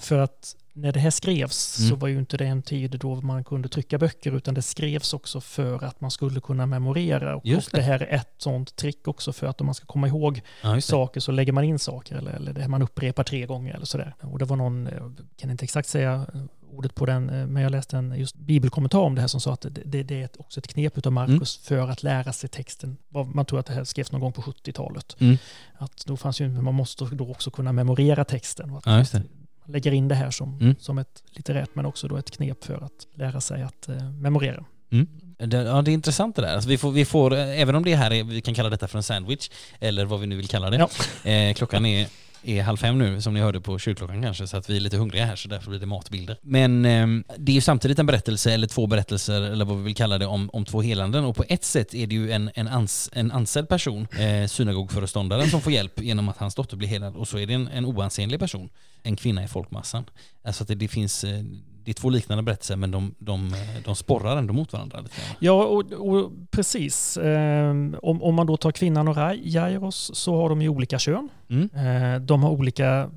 [0.00, 1.90] För att när det här skrevs mm.
[1.90, 5.14] så var ju inte det en tid då man kunde trycka böcker utan det skrevs
[5.14, 7.36] också för att man skulle kunna memorera.
[7.36, 7.56] Och, det.
[7.56, 7.82] och det.
[7.82, 11.20] här är ett sånt trick också för att om man ska komma ihåg ja, saker
[11.20, 14.14] så lägger man in saker eller, eller det man upprepar tre gånger eller sådär.
[14.20, 16.26] Och det var någon, jag kan inte exakt säga
[16.70, 19.60] ordet på den, men jag läste en just bibelkommentar om det här som sa att
[19.60, 21.80] det, det, det är också ett knep av Markus mm.
[21.82, 22.96] för att lära sig texten.
[23.34, 25.16] Man tror att det här skrevs någon gång på 70-talet.
[25.20, 25.36] Mm.
[25.74, 28.70] Att då fanns ju, man måste då också kunna memorera texten.
[28.70, 29.20] Och att ja,
[29.66, 30.74] lägger in det här som, mm.
[30.78, 34.64] som ett litterärt men också då ett knep för att lära sig att eh, memorera.
[34.92, 35.08] Mm.
[35.38, 36.54] Det, ja, det är intressant det där.
[36.54, 38.98] Alltså vi, får, vi får, även om det här är, vi kan kalla detta för
[38.98, 39.50] en sandwich,
[39.80, 40.88] eller vad vi nu vill kalla det.
[41.24, 41.30] Ja.
[41.30, 42.08] Eh, klockan är
[42.44, 44.96] är halv fem nu, som ni hörde på kyrkklockan kanske, så att vi är lite
[44.96, 46.38] hungriga här, så därför blir det matbilder.
[46.42, 47.06] Men eh,
[47.38, 50.26] det är ju samtidigt en berättelse, eller två berättelser, eller vad vi vill kalla det,
[50.26, 51.24] om, om två helanden.
[51.24, 55.50] Och på ett sätt är det ju en, en, ans, en ansedd person, eh, synagogföreståndaren,
[55.50, 57.16] som får hjälp genom att hans dotter blir helad.
[57.16, 58.70] Och så är det en, en oansenlig person,
[59.02, 60.04] en kvinna i folkmassan.
[60.44, 61.42] Alltså att det, det finns eh,
[61.84, 65.00] det är två liknande berättelser men de, de, de sporrar ändå mot varandra.
[65.00, 65.14] Lite.
[65.38, 67.16] Ja, och, och precis.
[67.16, 67.70] Eh,
[68.02, 71.28] om, om man då tar kvinnan och Jairos så har de ju olika kön.
[71.50, 71.70] Mm.
[71.74, 73.10] Eh, de har olika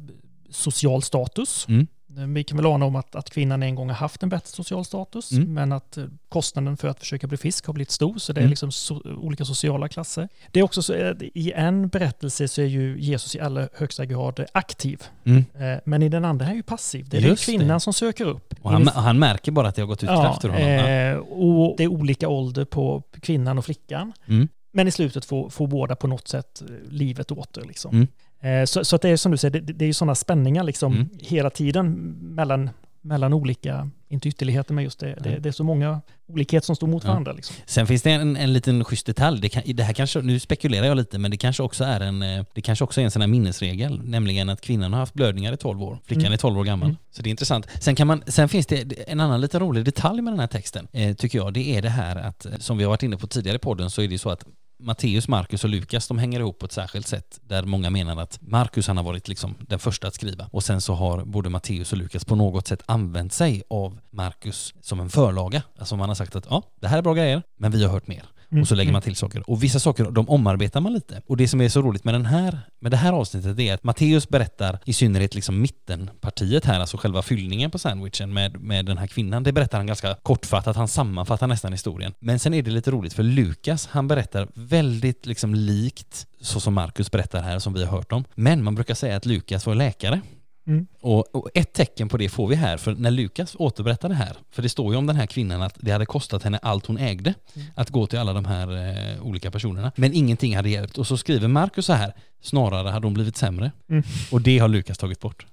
[0.50, 1.66] social status.
[1.70, 1.88] Mm.
[2.26, 4.86] Vi kan väl ana om att, att kvinnan en gång har haft en bättre social
[4.86, 5.54] status, mm.
[5.54, 8.42] men att eh, kostnaden för att försöka bli frisk har blivit stor, så det är
[8.42, 8.50] mm.
[8.50, 10.30] liksom so olika sociala klasser.
[10.52, 14.06] Det är också så att i en berättelse så är ju Jesus i allra högsta
[14.06, 15.46] grad aktiv, mm.
[15.56, 17.10] Eh, men i den andra är han ju passiv.
[17.10, 17.80] Det är Just kvinnan det.
[17.80, 18.54] som söker upp.
[18.62, 20.68] Och han, han, märker bara att det har gått ut ja, krafter honom.
[20.68, 24.14] Eh, och det är olika ålder på kvinnan och flickan.
[24.28, 24.48] Mm.
[24.72, 27.64] Men i slutet får, får båda på något sätt livet åter.
[27.68, 28.08] Liksom.
[28.42, 30.94] Eh, så, så, det är som du säger, det, det är ju sådana spänningar liksom
[30.94, 31.10] mm.
[31.20, 31.94] hela tiden
[32.36, 32.70] mellan,
[33.02, 35.24] mellan olika, inte ytterligheter, men just det, mm.
[35.24, 37.10] det, det, är så många olikheter som står mot ja.
[37.10, 37.32] varandra.
[37.32, 37.56] Liksom.
[37.66, 40.86] Sen finns det en, en liten schysst detalj, det, kan, det här kanske, nu spekulerar
[40.86, 43.22] jag lite, men det kanske också är en, eh, det kanske också är en sån
[43.22, 46.34] här minnesregel, nämligen att kvinnan har haft blödningar i 12 år, flickan mm.
[46.34, 46.90] är 12 år gammal.
[46.90, 46.98] Mm.
[47.12, 47.68] Så det är intressant.
[47.80, 50.88] Sen, kan man, sen finns det en annan lite rolig detalj med den här texten,
[50.92, 53.56] eh, tycker jag, det är det här att, som vi har varit inne på tidigare
[53.56, 54.46] i podden, så är det så att
[54.80, 58.40] Matteus, Markus och Lukas, de hänger ihop på ett särskilt sätt där många menar att
[58.42, 61.92] Markus han har varit liksom den första att skriva och sen så har både Matteus
[61.92, 65.64] och Lukas på något sätt använt sig av Markus som en förlaga.
[65.80, 68.08] Alltså man har sagt att ja, det här är bra grejer, men vi har hört
[68.08, 68.24] mer.
[68.52, 68.62] Mm.
[68.62, 69.50] Och så lägger man till saker.
[69.50, 71.22] Och vissa saker, de omarbetar man lite.
[71.28, 73.84] Och det som är så roligt med, den här, med det här avsnittet är att
[73.84, 78.98] Matteus berättar i synnerhet liksom mittenpartiet här, alltså själva fyllningen på sandwichen med, med den
[78.98, 79.44] här kvinnan.
[79.44, 82.14] Det berättar han ganska kortfattat, han sammanfattar nästan historien.
[82.20, 86.74] Men sen är det lite roligt för Lukas, han berättar väldigt liksom likt så som
[86.74, 88.24] Markus berättar här, som vi har hört om.
[88.36, 90.22] Men man brukar säga att Lukas var läkare.
[90.68, 90.88] Mm.
[91.02, 94.38] Och, och, ett tecken på det får vi här, för när Lukas återberättar det här,
[94.52, 96.98] för det står ju om den här kvinnan att det hade kostat henne allt hon
[96.98, 97.68] ägde mm.
[97.76, 98.68] att gå till alla de här
[99.16, 100.98] eh, olika personerna, men ingenting hade hjälpt.
[100.98, 103.72] Och så skriver Markus så här, snarare hade hon blivit sämre.
[103.90, 104.04] Mm.
[104.32, 105.46] Och det har Lukas tagit bort.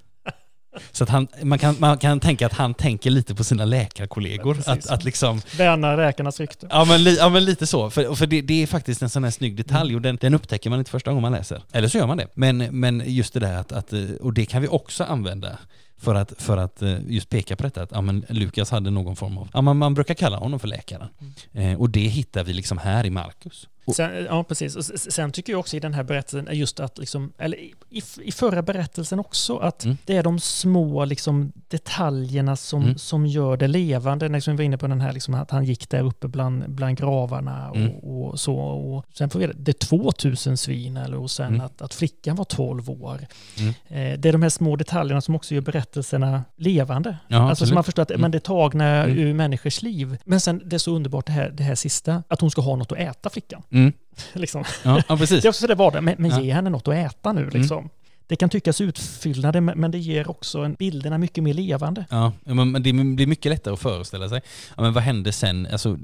[0.92, 4.58] Så att han, man, kan, man kan tänka att han tänker lite på sina läkarkollegor.
[4.66, 5.40] Ja, att, att liksom...
[5.56, 6.66] Värna läkarnas rykte.
[6.70, 7.90] Ja men, li, ja men lite så.
[7.90, 9.96] För, för det, det, är faktiskt en sån här snygg detalj mm.
[9.96, 11.62] och den, den, upptäcker man inte första gången man läser.
[11.72, 12.28] Eller så gör man det.
[12.34, 15.58] Men, men just det där att, att, och det kan vi också använda
[15.96, 19.16] för att, för att eh, just peka på detta att ja, men Lukas hade någon
[19.16, 21.08] form av, ja, man, man brukar kalla honom för läkaren.
[21.52, 21.72] Mm.
[21.72, 23.68] Eh, och det hittar vi liksom här i Markus.
[23.92, 24.76] Sen, ja, precis.
[24.76, 27.56] Och sen tycker jag också i den här berättelsen, just att, liksom, eller
[27.90, 29.96] i, i förra berättelsen också, att mm.
[30.04, 32.98] det är de små liksom, detaljerna som, mm.
[32.98, 34.28] som gör det levande.
[34.28, 36.98] När vi var inne på den här, liksom, att han gick där uppe bland, bland
[36.98, 37.92] gravarna och, mm.
[37.92, 38.56] och så.
[38.56, 41.60] Och sen får vi det, det är 2000 svin, eller, och sen mm.
[41.60, 43.26] att, att flickan var 12 år.
[43.58, 43.68] Mm.
[43.88, 47.18] Eh, det är de här små detaljerna som också gör berättelserna levande.
[47.28, 49.18] Ja, alltså så man förstår att men det är tagna mm.
[49.18, 50.18] ur människors liv.
[50.24, 52.76] Men sen det är så underbart det här, det här sista, att hon ska ha
[52.76, 53.62] något att äta, flickan.
[53.74, 53.92] Mm.
[54.32, 54.64] liksom.
[54.84, 55.42] ja, ja, precis.
[55.42, 57.78] det är också det var det, men, men ge henne något att äta nu liksom.
[57.78, 57.90] Mm.
[58.26, 62.04] Det kan tyckas utfyllnader, men det ger också en, bilderna mycket mer levande.
[62.10, 64.42] Ja, men det blir mycket lättare att föreställa sig.
[64.76, 65.68] Ja, men vad hände sen?
[65.72, 65.98] Alltså,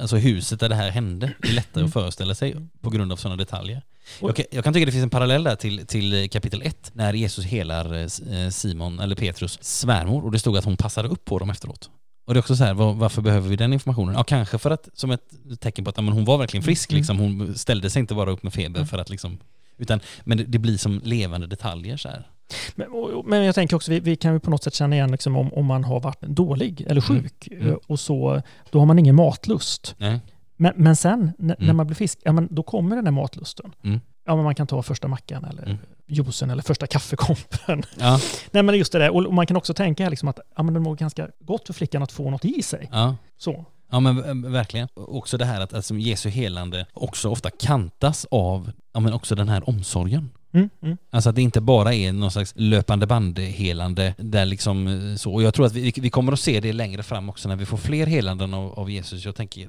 [0.00, 1.86] alltså huset där det här hände är lättare mm.
[1.86, 3.82] att föreställa sig på grund av sådana detaljer.
[4.20, 7.12] Jag kan, jag kan, tycka det finns en parallell där till, till kapitel 1 när
[7.14, 11.38] Jesus helar eh, Simon, eller Petrus, svärmor och det stod att hon passade upp på
[11.38, 11.90] dem efteråt.
[12.24, 14.14] Och det är också så här, var, varför behöver vi den informationen?
[14.14, 16.92] Ja, kanske för att, som ett tecken på att ja, men hon var verkligen frisk
[16.92, 16.98] mm.
[16.98, 17.18] liksom.
[17.18, 18.86] Hon ställde sig inte bara upp med feber mm.
[18.86, 19.38] för att liksom,
[19.78, 22.28] utan, men det, det, blir som levande detaljer så här.
[22.74, 22.88] Men,
[23.26, 25.52] men jag tänker också, vi, vi kan ju på något sätt känna igen liksom om,
[25.52, 27.22] om man har varit dålig eller mm.
[27.22, 27.66] sjuk mm.
[27.66, 27.78] Mm.
[27.86, 29.94] och så, då har man ingen matlust.
[29.98, 30.20] Nej.
[30.56, 31.76] Men, men sen när mm.
[31.76, 33.72] man blir frisk, ja, men då kommer den där matlusten.
[33.84, 34.00] Mm.
[34.24, 35.78] Ja, men man kan ta första mackan eller.
[36.12, 37.82] Juicen eller första kaffekoppen.
[37.98, 38.20] Ja.
[38.50, 39.10] Nej, men just det där.
[39.10, 42.02] Och man kan också tänka liksom att ja, men det mår ganska gott för flickan
[42.02, 42.88] att få något i sig.
[42.92, 43.16] Ja.
[43.38, 43.64] Så.
[43.90, 44.88] Ja men verkligen.
[44.94, 49.48] Också det här att alltså, Jesu helande också ofta kantas av ja, men också den
[49.48, 50.30] här omsorgen.
[50.54, 50.96] Mm, mm.
[51.10, 55.34] Alltså att det inte bara är någon slags löpande band-helande där liksom eh, så.
[55.34, 57.66] Och jag tror att vi, vi kommer att se det längre fram också när vi
[57.66, 59.24] får fler helanden av, av Jesus.
[59.24, 59.68] Jag tänker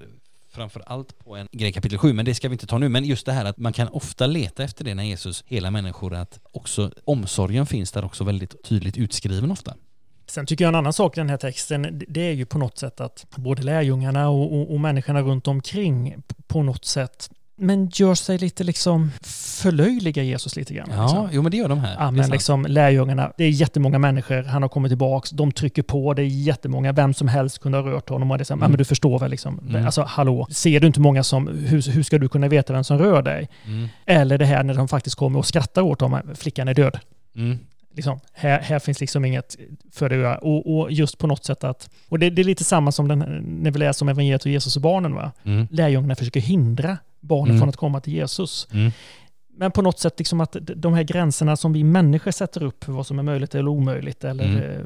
[0.54, 2.90] framför allt på en grej kapitel 7, men det ska vi inte ta nu.
[2.90, 6.14] Men just det här att man kan ofta leta efter det när Jesus hela människor,
[6.14, 9.74] att också omsorgen finns där också väldigt tydligt utskriven ofta.
[10.28, 12.78] Sen tycker jag en annan sak i den här texten, det är ju på något
[12.78, 16.16] sätt att både lärjungarna och, och, och människorna runt omkring
[16.48, 20.90] på något sätt men gör sig lite liksom förlöjliga Jesus lite grann.
[20.92, 21.30] Ja, liksom.
[21.32, 21.96] jo men det gör de här.
[22.00, 26.14] Ja, men liksom lärjungarna, det är jättemånga människor, han har kommit tillbaks, de trycker på,
[26.14, 28.64] det är jättemånga, vem som helst kunde ha rört honom och det är så, mm.
[28.64, 29.86] ja men du förstår väl liksom, mm.
[29.86, 32.98] alltså hallå, ser du inte många som, hur, hur ska du kunna veta vem som
[32.98, 33.50] rör dig?
[33.66, 33.88] Mm.
[34.06, 37.00] Eller det här när de faktiskt kommer och skrattar åt honom, flickan är död.
[37.36, 37.60] Mm.
[37.96, 39.58] Liksom, här, här finns liksom inget
[39.92, 40.38] för det göra.
[40.38, 43.20] Och, och, just på något sätt att, och det, det, är lite samma som den,
[43.62, 45.16] när vi läser om evangeliet och Jesus och barnen.
[45.16, 45.32] Va?
[45.44, 45.68] Mm.
[45.72, 47.60] Lärjungarna försöker hindra barnen mm.
[47.60, 48.68] från att komma till Jesus.
[48.72, 48.92] Mm.
[49.56, 52.92] Men på något sätt liksom att de här gränserna som vi människor sätter upp för
[52.92, 54.64] vad som är möjligt eller omöjligt, eller mm.
[54.64, 54.86] Eh,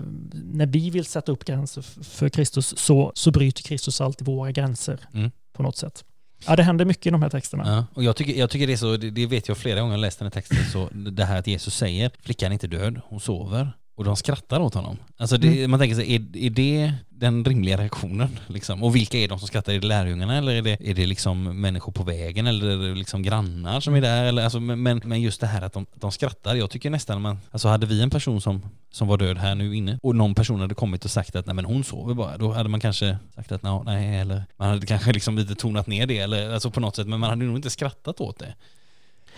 [0.53, 4.99] när vi vill sätta upp gränser för Kristus, så, så bryter Kristus alltid våra gränser
[5.13, 5.31] mm.
[5.53, 6.03] på något sätt.
[6.47, 7.63] Ja, det händer mycket i de här texterna.
[7.65, 9.99] Ja, och jag tycker, jag tycker det är så, det, vet jag flera gånger jag
[9.99, 13.19] läst den här texten, så det här att Jesus säger, flickan är inte död, hon
[13.19, 13.71] sover.
[13.97, 14.97] Och de skrattar åt honom.
[15.17, 15.71] Alltså det, mm.
[15.71, 18.39] man tänker sig, är, är det den rimliga reaktionen?
[18.47, 18.83] Liksom?
[18.83, 19.73] Och vilka är de som skrattar?
[19.73, 22.95] Är det lärjungarna eller är det, är det liksom människor på vägen eller är det
[22.95, 24.25] liksom grannar som är där?
[24.25, 27.39] Eller, alltså, men, men just det här att de, de skrattar, jag tycker nästan man,
[27.51, 30.59] alltså hade vi en person som, som var död här nu inne och någon person
[30.59, 33.51] hade kommit och sagt att nej men hon sover bara, då hade man kanske sagt
[33.51, 36.95] att nej eller man hade kanske liksom lite tonat ner det eller alltså på något
[36.95, 38.53] sätt, men man hade nog inte skrattat åt det.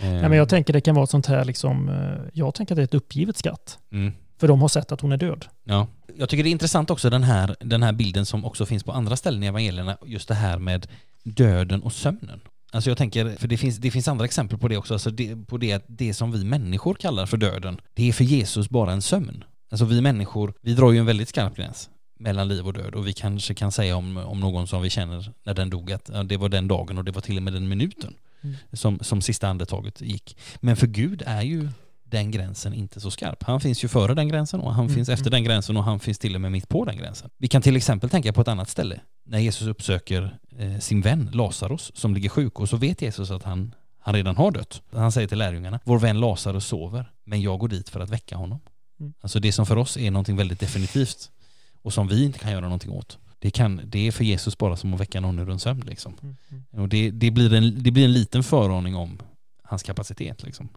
[0.00, 2.76] Nej, men jag tänker det kan vara ett sånt här liksom, eh, jag tänker att
[2.76, 3.78] det är ett uppgivet skratt.
[3.92, 4.12] Mm.
[4.40, 5.46] För de har sett att hon är död.
[5.64, 5.86] Ja.
[6.16, 8.92] Jag tycker det är intressant också den här, den här bilden som också finns på
[8.92, 10.86] andra ställen i evangelierna, just det här med
[11.22, 12.40] döden och sömnen.
[12.72, 15.46] Alltså jag tänker, för det finns, det finns andra exempel på det också, alltså det,
[15.46, 19.02] på det det som vi människor kallar för döden, det är för Jesus bara en
[19.02, 19.44] sömn.
[19.70, 23.06] Alltså vi människor, vi drar ju en väldigt skarp gräns mellan liv och död och
[23.06, 26.22] vi kanske kan säga om, om någon som vi känner när den dog att ja,
[26.22, 28.56] det var den dagen och det var till och med den minuten mm.
[28.72, 30.36] som, som sista andetaget gick.
[30.60, 31.68] Men för Gud är ju
[32.10, 33.42] den gränsen inte så skarp.
[33.42, 34.94] Han finns ju före den gränsen och han mm.
[34.94, 37.30] finns efter den gränsen och han finns till och med mitt på den gränsen.
[37.38, 39.00] Vi kan till exempel tänka på ett annat ställe.
[39.24, 43.42] När Jesus uppsöker eh, sin vän Lazarus som ligger sjuk och så vet Jesus att
[43.42, 44.82] han, han redan har dött.
[44.92, 48.36] Han säger till lärjungarna, vår vän Lazarus sover, men jag går dit för att väcka
[48.36, 48.60] honom.
[49.00, 49.12] Mm.
[49.20, 51.30] Alltså det som för oss är någonting väldigt definitivt
[51.82, 53.18] och som vi inte kan göra någonting åt.
[53.38, 55.80] Det, kan, det är för Jesus bara som att väcka någon ur en sömn.
[55.86, 56.16] Liksom.
[56.22, 56.36] Mm.
[56.50, 56.82] mm.
[56.82, 59.18] Och det, det, blir en, det blir en liten föraning om
[59.62, 60.68] hans kapacitet, liksom.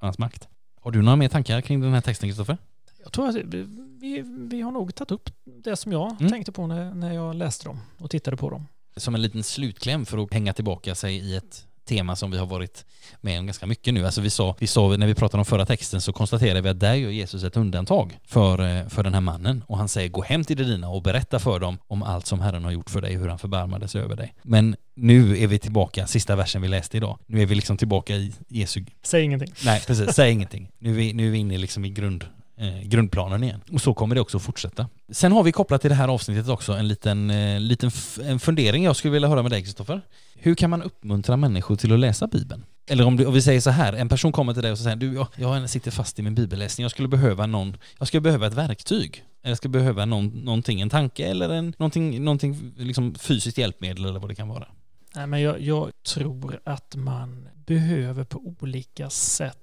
[0.00, 0.48] hans makt.
[0.84, 2.58] Har du några mer tankar kring den här texten, Kristoffer?
[3.02, 6.32] Jag tror att vi, vi har nog tagit upp det som jag mm.
[6.32, 8.66] tänkte på när, när jag läste dem och tittade på dem.
[8.96, 12.46] Som en liten slutkläm för att hänga tillbaka sig i ett tema som vi har
[12.46, 12.84] varit
[13.20, 14.04] med om ganska mycket nu.
[14.04, 16.80] Alltså vi sa, vi sa när vi pratade om förra texten så konstaterade vi att
[16.80, 20.22] där gör Jesus ett undantag för, eh, för den här mannen och han säger gå
[20.22, 23.00] hem till de dina och berätta för dem om allt som Herren har gjort för
[23.00, 24.34] dig, hur han förbarmade sig över dig.
[24.42, 28.14] Men nu är vi tillbaka, sista versen vi läste idag, nu är vi liksom tillbaka
[28.14, 28.84] i Jesu...
[29.02, 29.54] Säg ingenting.
[29.64, 30.70] Nej, precis, säg ingenting.
[30.78, 32.24] Nu är vi, nu är vi inne liksom i grund,
[32.56, 33.60] eh, grundplanen igen.
[33.72, 34.88] Och så kommer det också fortsätta.
[35.08, 37.90] Sen har vi kopplat till det här avsnittet också en liten, eh, liten
[38.22, 40.00] en fundering jag skulle vilja höra med dig Kristoffer.
[40.34, 42.64] Hur kan man uppmuntra människor till att läsa Bibeln?
[42.86, 44.96] Eller om, du, om vi säger så här, en person kommer till dig och säger
[44.96, 48.46] du, jag, jag sitter fast i min bibelläsning, jag skulle behöva någon, jag skulle behöva
[48.46, 49.24] ett verktyg.
[49.42, 54.04] Eller jag skulle behöva någon, någonting, en tanke eller en, någonting, någonting liksom fysiskt hjälpmedel
[54.04, 54.66] eller vad det kan vara.
[55.14, 59.58] Nej, men jag, jag tror att man behöver på olika sätt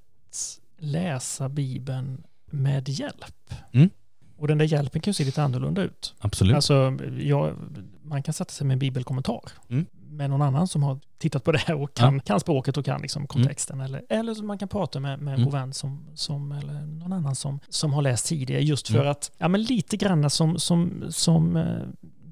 [0.78, 3.54] läsa Bibeln med hjälp.
[3.72, 3.90] Mm.
[4.38, 6.16] Och den där hjälpen kan ju se lite annorlunda ut.
[6.20, 6.56] Absolut.
[6.56, 7.56] Alltså, jag,
[8.04, 9.86] man kan sätta sig med en bibelkommentar Mm.
[9.94, 12.20] med någon annan som har tittat på det här och kan, Ja.
[12.20, 13.82] kan språket och kan liksom kontexten.
[13.82, 15.52] Eller, eller så man kan prata med, med en Mm.
[15.54, 18.64] vän som, som, eller någon annan som, som har läst tidigare.
[18.64, 19.12] Just för Mm.
[19.12, 21.66] att, ja men lite grann som, som, som eh,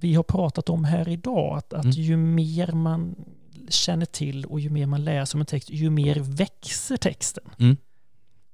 [0.02, 1.92] vi har pratat om här idag, att, att Mm.
[1.98, 3.16] ju mer man
[3.70, 7.44] känner till och ju mer man läser om en text, ju mer växer texten.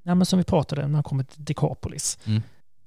[0.05, 2.17] Ja, men som vi pratade om när man kommer till Dekapolis.
[2.25, 2.41] Mm.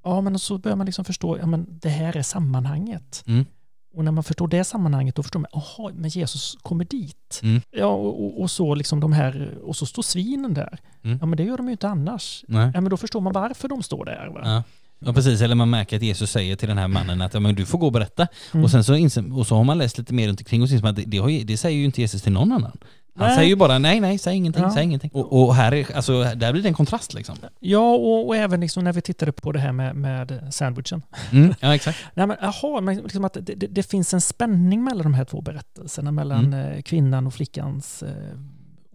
[0.05, 3.25] Ja, men så börjar man liksom förstå, ja men det här är sammanhanget.
[3.27, 3.47] Mm.
[3.95, 7.41] Och när man förstår det sammanhanget då förstår man, jaha, men Jesus kommer dit.
[7.43, 7.61] Mm.
[7.71, 10.79] Ja, och, och, och så liksom de här, och så står svinen där.
[11.03, 11.19] Mm.
[11.21, 12.45] Ja, men det gör de ju inte annars.
[12.49, 12.71] Nej.
[12.75, 14.27] Ja, men då förstår man varför de står där.
[14.35, 14.41] Va?
[14.45, 14.63] Ja.
[14.99, 15.41] Ja, precis.
[15.41, 17.79] Eller man märker att Jesus säger till den här mannen att ja, men du får
[17.79, 18.27] gå och berätta.
[18.53, 18.65] Mm.
[18.65, 20.87] Och sen så, inser, och så har man läst lite mer runt omkring och inser
[20.89, 22.73] att det, det, har, det säger ju inte Jesus till någon annan.
[23.17, 23.37] Han Nej.
[23.37, 24.71] säger ju bara nej, nej, säg ingenting, Ja.
[24.75, 25.11] säg ingenting.
[25.15, 27.37] Och, och här är, alltså, där blir det en kontrast liksom.
[27.61, 31.03] Ja, och, och även liksom när vi tittade på det här med, med sandwichen.
[31.33, 31.55] Mm.
[31.61, 31.99] Ja, exakt.
[32.15, 35.25] Nej, men, jaha, men liksom att det, det, det finns en spänning mellan de här
[35.25, 36.73] två berättelserna, mellan Mm.
[36.77, 38.13] eh, kvinnan och flickans eh,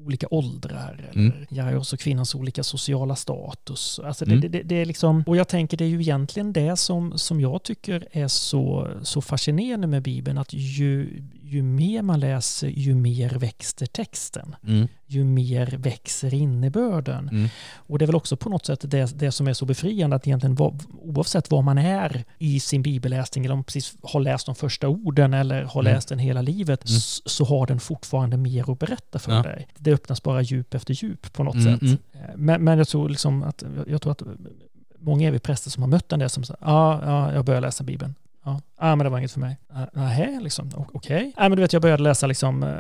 [0.06, 1.32] olika åldrar, Mm.
[1.32, 4.00] eller Jairus och kvinnans olika sociala status.
[4.04, 4.42] Alltså det, Mm.
[4.42, 7.42] det, det, det är liksom, och jag tänker det är ju egentligen det som, som
[7.42, 12.96] jag tycker är så, så fascinerande med Bibeln, att ju, ju mer man läser, ju
[12.96, 14.56] mer växer texten.
[14.68, 14.88] Mm.
[15.06, 17.30] Ju mer växer innebörden.
[17.30, 17.50] Mm.
[17.76, 20.28] Och det är väl också på något sätt det, det som är så befriande att
[20.28, 24.46] egentligen var, oavsett var man är i sin bibelläsning eller om man precis har läst
[24.46, 25.94] de första orden eller har Mm.
[25.94, 27.00] läst den hela livet Mm.
[27.26, 29.44] så har den fortfarande mer att berätta för Ja.
[29.44, 29.68] dig.
[29.78, 31.82] Det öppnas bara djup efter djup på något Mm, sätt.
[31.82, 31.98] mm.
[32.14, 34.22] Eh, Men, men jag tror liksom att jag tror att
[35.00, 37.84] många är präster som har mött den där som säger ja, ja, jag börjar läsa
[37.84, 38.16] Bibeln.
[38.46, 39.58] Ja, ah, men det var inget för mig.
[39.70, 41.34] Ah, Nej, liksom, o- okej.
[41.38, 42.78] Ja, men du vet, jag började läsa liksom, eh,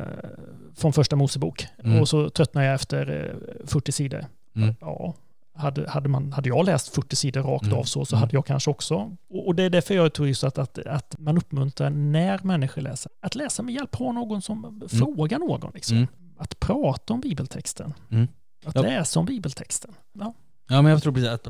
[0.75, 2.01] från första Mosebok Mm.
[2.01, 3.29] och så tröttnade jag efter
[3.61, 4.25] eh, 40 sidor.
[4.55, 4.75] Mm.
[4.81, 5.13] Ja,
[5.55, 7.77] hade, hade, man, hade jag läst 40 sidor rakt Mm.
[7.77, 8.21] av så, så Mm.
[8.21, 8.95] hade jag kanske också.
[9.29, 12.81] Och, och det är därför jag tror just att, att, att man uppmuntrar när människor
[12.81, 15.71] läser, att läsa med hjälp av någon som frågar någon.
[15.73, 15.97] Liksom.
[15.97, 16.07] Mm.
[16.37, 17.93] Att prata om bibeltexten.
[18.11, 18.27] Mm.
[18.65, 18.81] Att Ja.
[18.81, 19.91] läsa om bibeltexten.
[20.13, 20.33] Ja.
[20.67, 21.47] Ja, men jag tror precis att,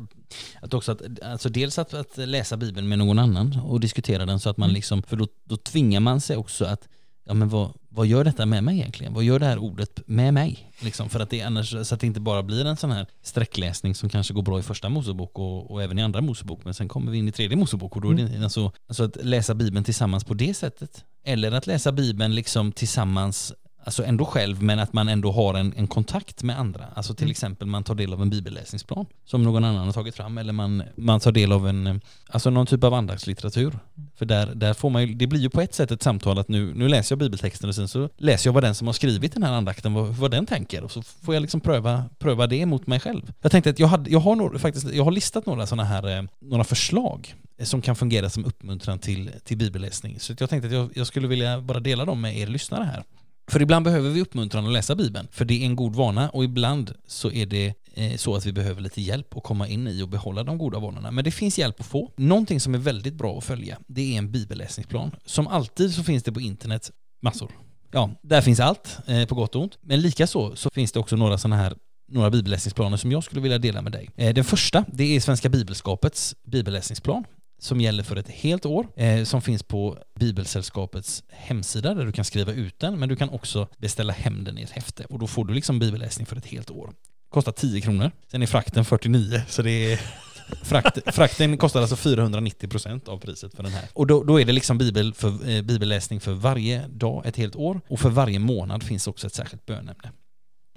[0.62, 4.40] att också att, alltså dels att, att läsa Bibeln med någon annan och diskutera den
[4.40, 4.74] så att man Mm.
[4.74, 6.88] liksom, för då, då tvingar man sig också att,
[7.26, 9.14] ja men vad, vad gör detta med mig egentligen?
[9.14, 10.70] Vad gör det här ordet med mig?
[10.80, 13.94] Liksom, för att det annars, så att det inte bara blir en sån här sträckläsning
[13.94, 16.88] som kanske går bra i första Mosebok och, och även i andra Mosebok, men sen
[16.88, 19.84] kommer vi in i tredje Mosebok och då är det alltså, alltså att läsa Bibeln
[19.84, 21.04] tillsammans på det sättet.
[21.24, 23.52] Eller att läsa Bibeln liksom tillsammans
[23.86, 26.84] Alltså ändå själv men att man ändå har en, en kontakt med andra.
[26.94, 27.30] Alltså till Mm.
[27.30, 30.82] exempel man tar del av en bibelläsningsplan som någon annan har tagit fram eller man,
[30.96, 33.78] man tar del av en, alltså någon typ av andaktslitteratur.
[34.16, 36.48] För där, där får man ju, det blir ju på ett sätt ett samtal att
[36.48, 39.32] nu, nu läser jag bibeltexten och sen så läser jag vad den som har skrivit
[39.34, 42.66] den här andakten, vad, vad den tänker och så får jag liksom pröva, pröva det
[42.66, 43.32] mot mig själv.
[43.42, 46.18] Jag tänkte att jag, hade, jag, har, några, faktiskt, jag har listat några sådana här,
[46.18, 50.20] eh, några förslag eh, som kan fungera som uppmuntran till, till bibelläsning.
[50.20, 53.04] Så jag tänkte att jag, jag skulle vilja bara dela dem med er lyssnare här.
[53.46, 56.44] För ibland behöver vi uppmuntran att läsa Bibeln, för det är en god vana och
[56.44, 60.02] ibland så är det eh, så att vi behöver lite hjälp att komma in i
[60.02, 61.10] och behålla de goda vanorna.
[61.10, 62.12] Men det finns hjälp att få.
[62.16, 65.10] Någonting som är väldigt bra att följa, det är en bibelläsningsplan.
[65.24, 66.90] Som alltid så finns det på internet
[67.22, 67.50] massor.
[67.90, 69.78] Ja, där finns allt, eh, på gott och ont.
[69.80, 71.74] Men likaså så finns det också några sådana här
[72.08, 74.10] några bibelläsningsplaner som jag skulle vilja dela med dig.
[74.16, 77.24] Eh, den första, det är Svenska Bibelskapets bibelläsningsplan
[77.64, 82.24] som gäller för ett helt år, eh, som finns på Bibelsällskapets hemsida där du kan
[82.24, 85.26] skriva ut den, men du kan också beställa hem den i ett häfte och då
[85.26, 86.92] får du liksom bibelläsning för ett helt år.
[87.28, 88.10] Kostar 10 kronor.
[88.30, 90.00] Sen är frakten 49, så det är
[90.62, 93.84] Frakt, frakten kostar alltså 490 procent av priset för den här.
[93.92, 97.56] Och då, då är det liksom bibel för, eh, bibelläsning för varje dag ett helt
[97.56, 100.12] år och för varje månad finns också ett särskilt bönämne.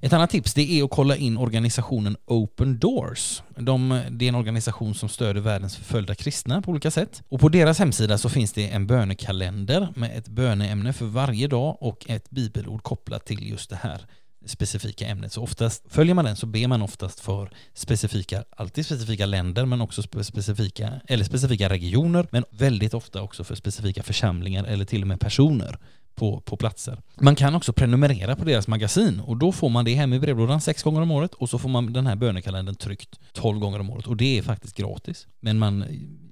[0.01, 3.41] Ett annat tips det är att kolla in organisationen Open Doors.
[3.55, 7.23] De, det är en organisation som stöder världens förföljda kristna på olika sätt.
[7.29, 11.77] Och på deras hemsida så finns det en bönekalender med ett böneämne för varje dag
[11.79, 14.01] och ett bibelord kopplat till just det här
[14.45, 15.33] specifika ämnet.
[15.33, 19.81] Så oftast följer man den så ber man oftast för specifika, alltid specifika länder men
[19.81, 25.07] också specifika, eller specifika regioner men väldigt ofta också för specifika församlingar eller till och
[25.07, 25.77] med personer
[26.17, 27.01] på, på platser.
[27.15, 30.61] Man kan också prenumerera på deras magasin och då får man det hem i brevlådan
[30.61, 33.89] sex gånger om året och så får man den här bönekalendern tryckt tolv gånger om
[33.89, 35.27] året och det är faktiskt gratis.
[35.39, 35.85] Men man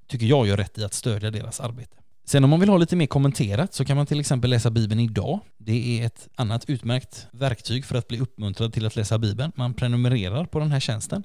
[0.08, 1.98] tycker jag gör rätt i att stödja deras arbete.
[2.26, 5.00] Sen om man vill ha lite mer kommenterat så kan man till exempel läsa Bibeln
[5.00, 5.40] idag.
[5.58, 9.52] Det är ett annat utmärkt verktyg för att bli uppmuntrad till att läsa Bibeln.
[9.56, 11.24] Man prenumererar på den här tjänsten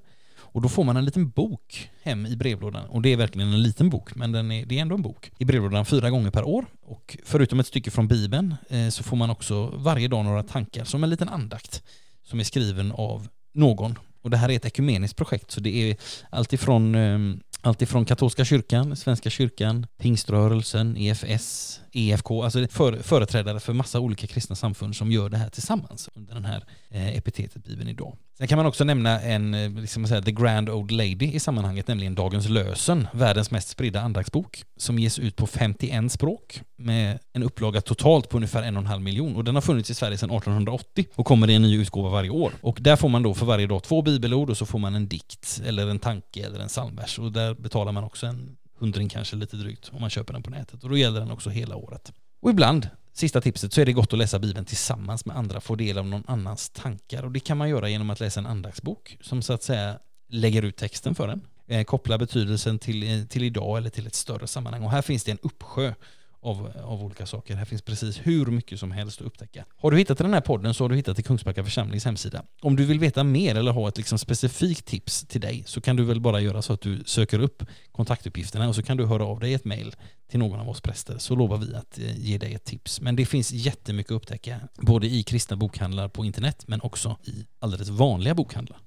[0.52, 2.86] och då får man en liten bok hem i brevlådan.
[2.86, 5.30] Och det är verkligen en liten bok, men den är, det är ändå en bok.
[5.38, 6.66] I brevlådan fyra gånger per år.
[6.86, 10.84] Och förutom ett stycke från Bibeln eh, så får man också varje dag några tankar
[10.84, 11.82] som en liten andakt
[12.24, 13.98] som är skriven av någon.
[14.22, 15.96] Och det här är ett ekumeniskt projekt så det är
[16.30, 17.18] alltifrån eh,
[17.62, 24.56] Alltifrån katolska kyrkan, Svenska kyrkan, pingströrelsen, EFS, EFK, alltså för, företrädare för massa olika kristna
[24.56, 28.16] samfund som gör det här tillsammans under den här eh, epitetet Bibeln idag.
[28.40, 31.88] Sen kan man också nämna en, eh, liksom säga, the grand old lady i sammanhanget,
[31.88, 37.42] nämligen Dagens lösen, världens mest spridda andaktsbok, som ges ut på 51 språk med en
[37.42, 39.36] upplaga totalt på ungefär en och en halv miljon.
[39.36, 42.30] Och den har funnits i Sverige sedan 1880 och kommer i en ny utgåva varje
[42.30, 42.52] år.
[42.60, 45.08] Och där får man då för varje dag två bibelord och så får man en
[45.08, 47.18] dikt eller en tanke eller en psalmvers.
[47.18, 50.50] Och där betalar man också en hundring kanske lite drygt om man köper den på
[50.50, 50.84] nätet.
[50.84, 52.12] Och då gäller den också hela året.
[52.42, 55.74] Och ibland Sista tipset så är det gott att läsa Bibeln tillsammans med andra, få
[55.74, 57.22] del av någon annans tankar.
[57.22, 59.98] Och det kan man göra genom att läsa en andaktsbok som så att säga
[60.28, 61.40] lägger ut texten för en.
[61.66, 64.84] Eh, koppla betydelsen till, eh, till idag eller till ett större sammanhang.
[64.84, 65.94] Och här finns det en uppsjö
[66.42, 67.56] av, av olika saker.
[67.56, 69.64] Här finns precis hur mycket som helst att upptäcka.
[69.76, 72.44] Har du hittat den här podden så har du hittat till Kungsbacka församlings hemsida.
[72.60, 75.96] Om du vill veta mer eller ha ett liksom specifikt tips till dig så kan
[75.96, 77.62] du väl bara göra så att du söker upp
[77.92, 79.94] kontaktuppgifterna och så kan du höra av dig ett mejl
[80.30, 83.00] till någon av oss präster så lovar vi att eh, ge dig ett tips.
[83.00, 87.46] Men det finns jättemycket att upptäcka både i kristna bokhandlar på internet men också i
[87.58, 88.78] alldeles vanliga bokhandlar.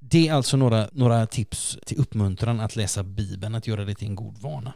[0.00, 4.08] Det är alltså några, några tips till uppmuntran att läsa Bibeln, att göra det till
[4.08, 4.72] en god vana.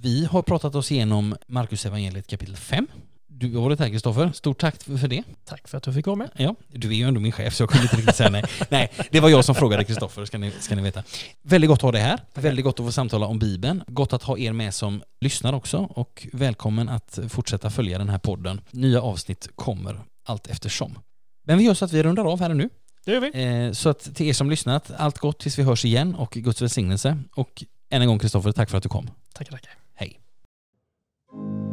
[0.00, 2.86] Vi har pratat oss igenom Markus evangeliet kapitel 5.
[3.26, 5.22] Du har varit här Kristoffer, stort tack för det.
[5.44, 6.30] Tack för att du fick vara med.
[6.36, 8.44] Ja, du är ju ändå min chef så jag kunde inte riktigt säga nej.
[8.68, 11.02] Nej, det var jag som frågade Kristoffer, ska ni, ska ni veta.
[11.42, 13.84] Väldigt gott att ha dig här, väldigt gott att få samtala om Bibeln.
[13.86, 18.18] Gott att ha er med som lyssnar också och välkommen att fortsätta följa den här
[18.18, 18.60] podden.
[18.70, 20.98] Nya avsnitt kommer allt eftersom.
[21.46, 22.70] Men vi gör så att vi rundar av här nu.
[23.04, 23.66] Det gör vi.
[23.66, 26.62] Eh, så att till er som lyssnat, allt gott tills vi hörs igen och Guds
[26.62, 27.18] välsignelse.
[27.34, 29.10] Och än en gång Kristoffer, tack för att du kom.
[29.34, 29.77] Tackar, tackar.
[31.32, 31.67] you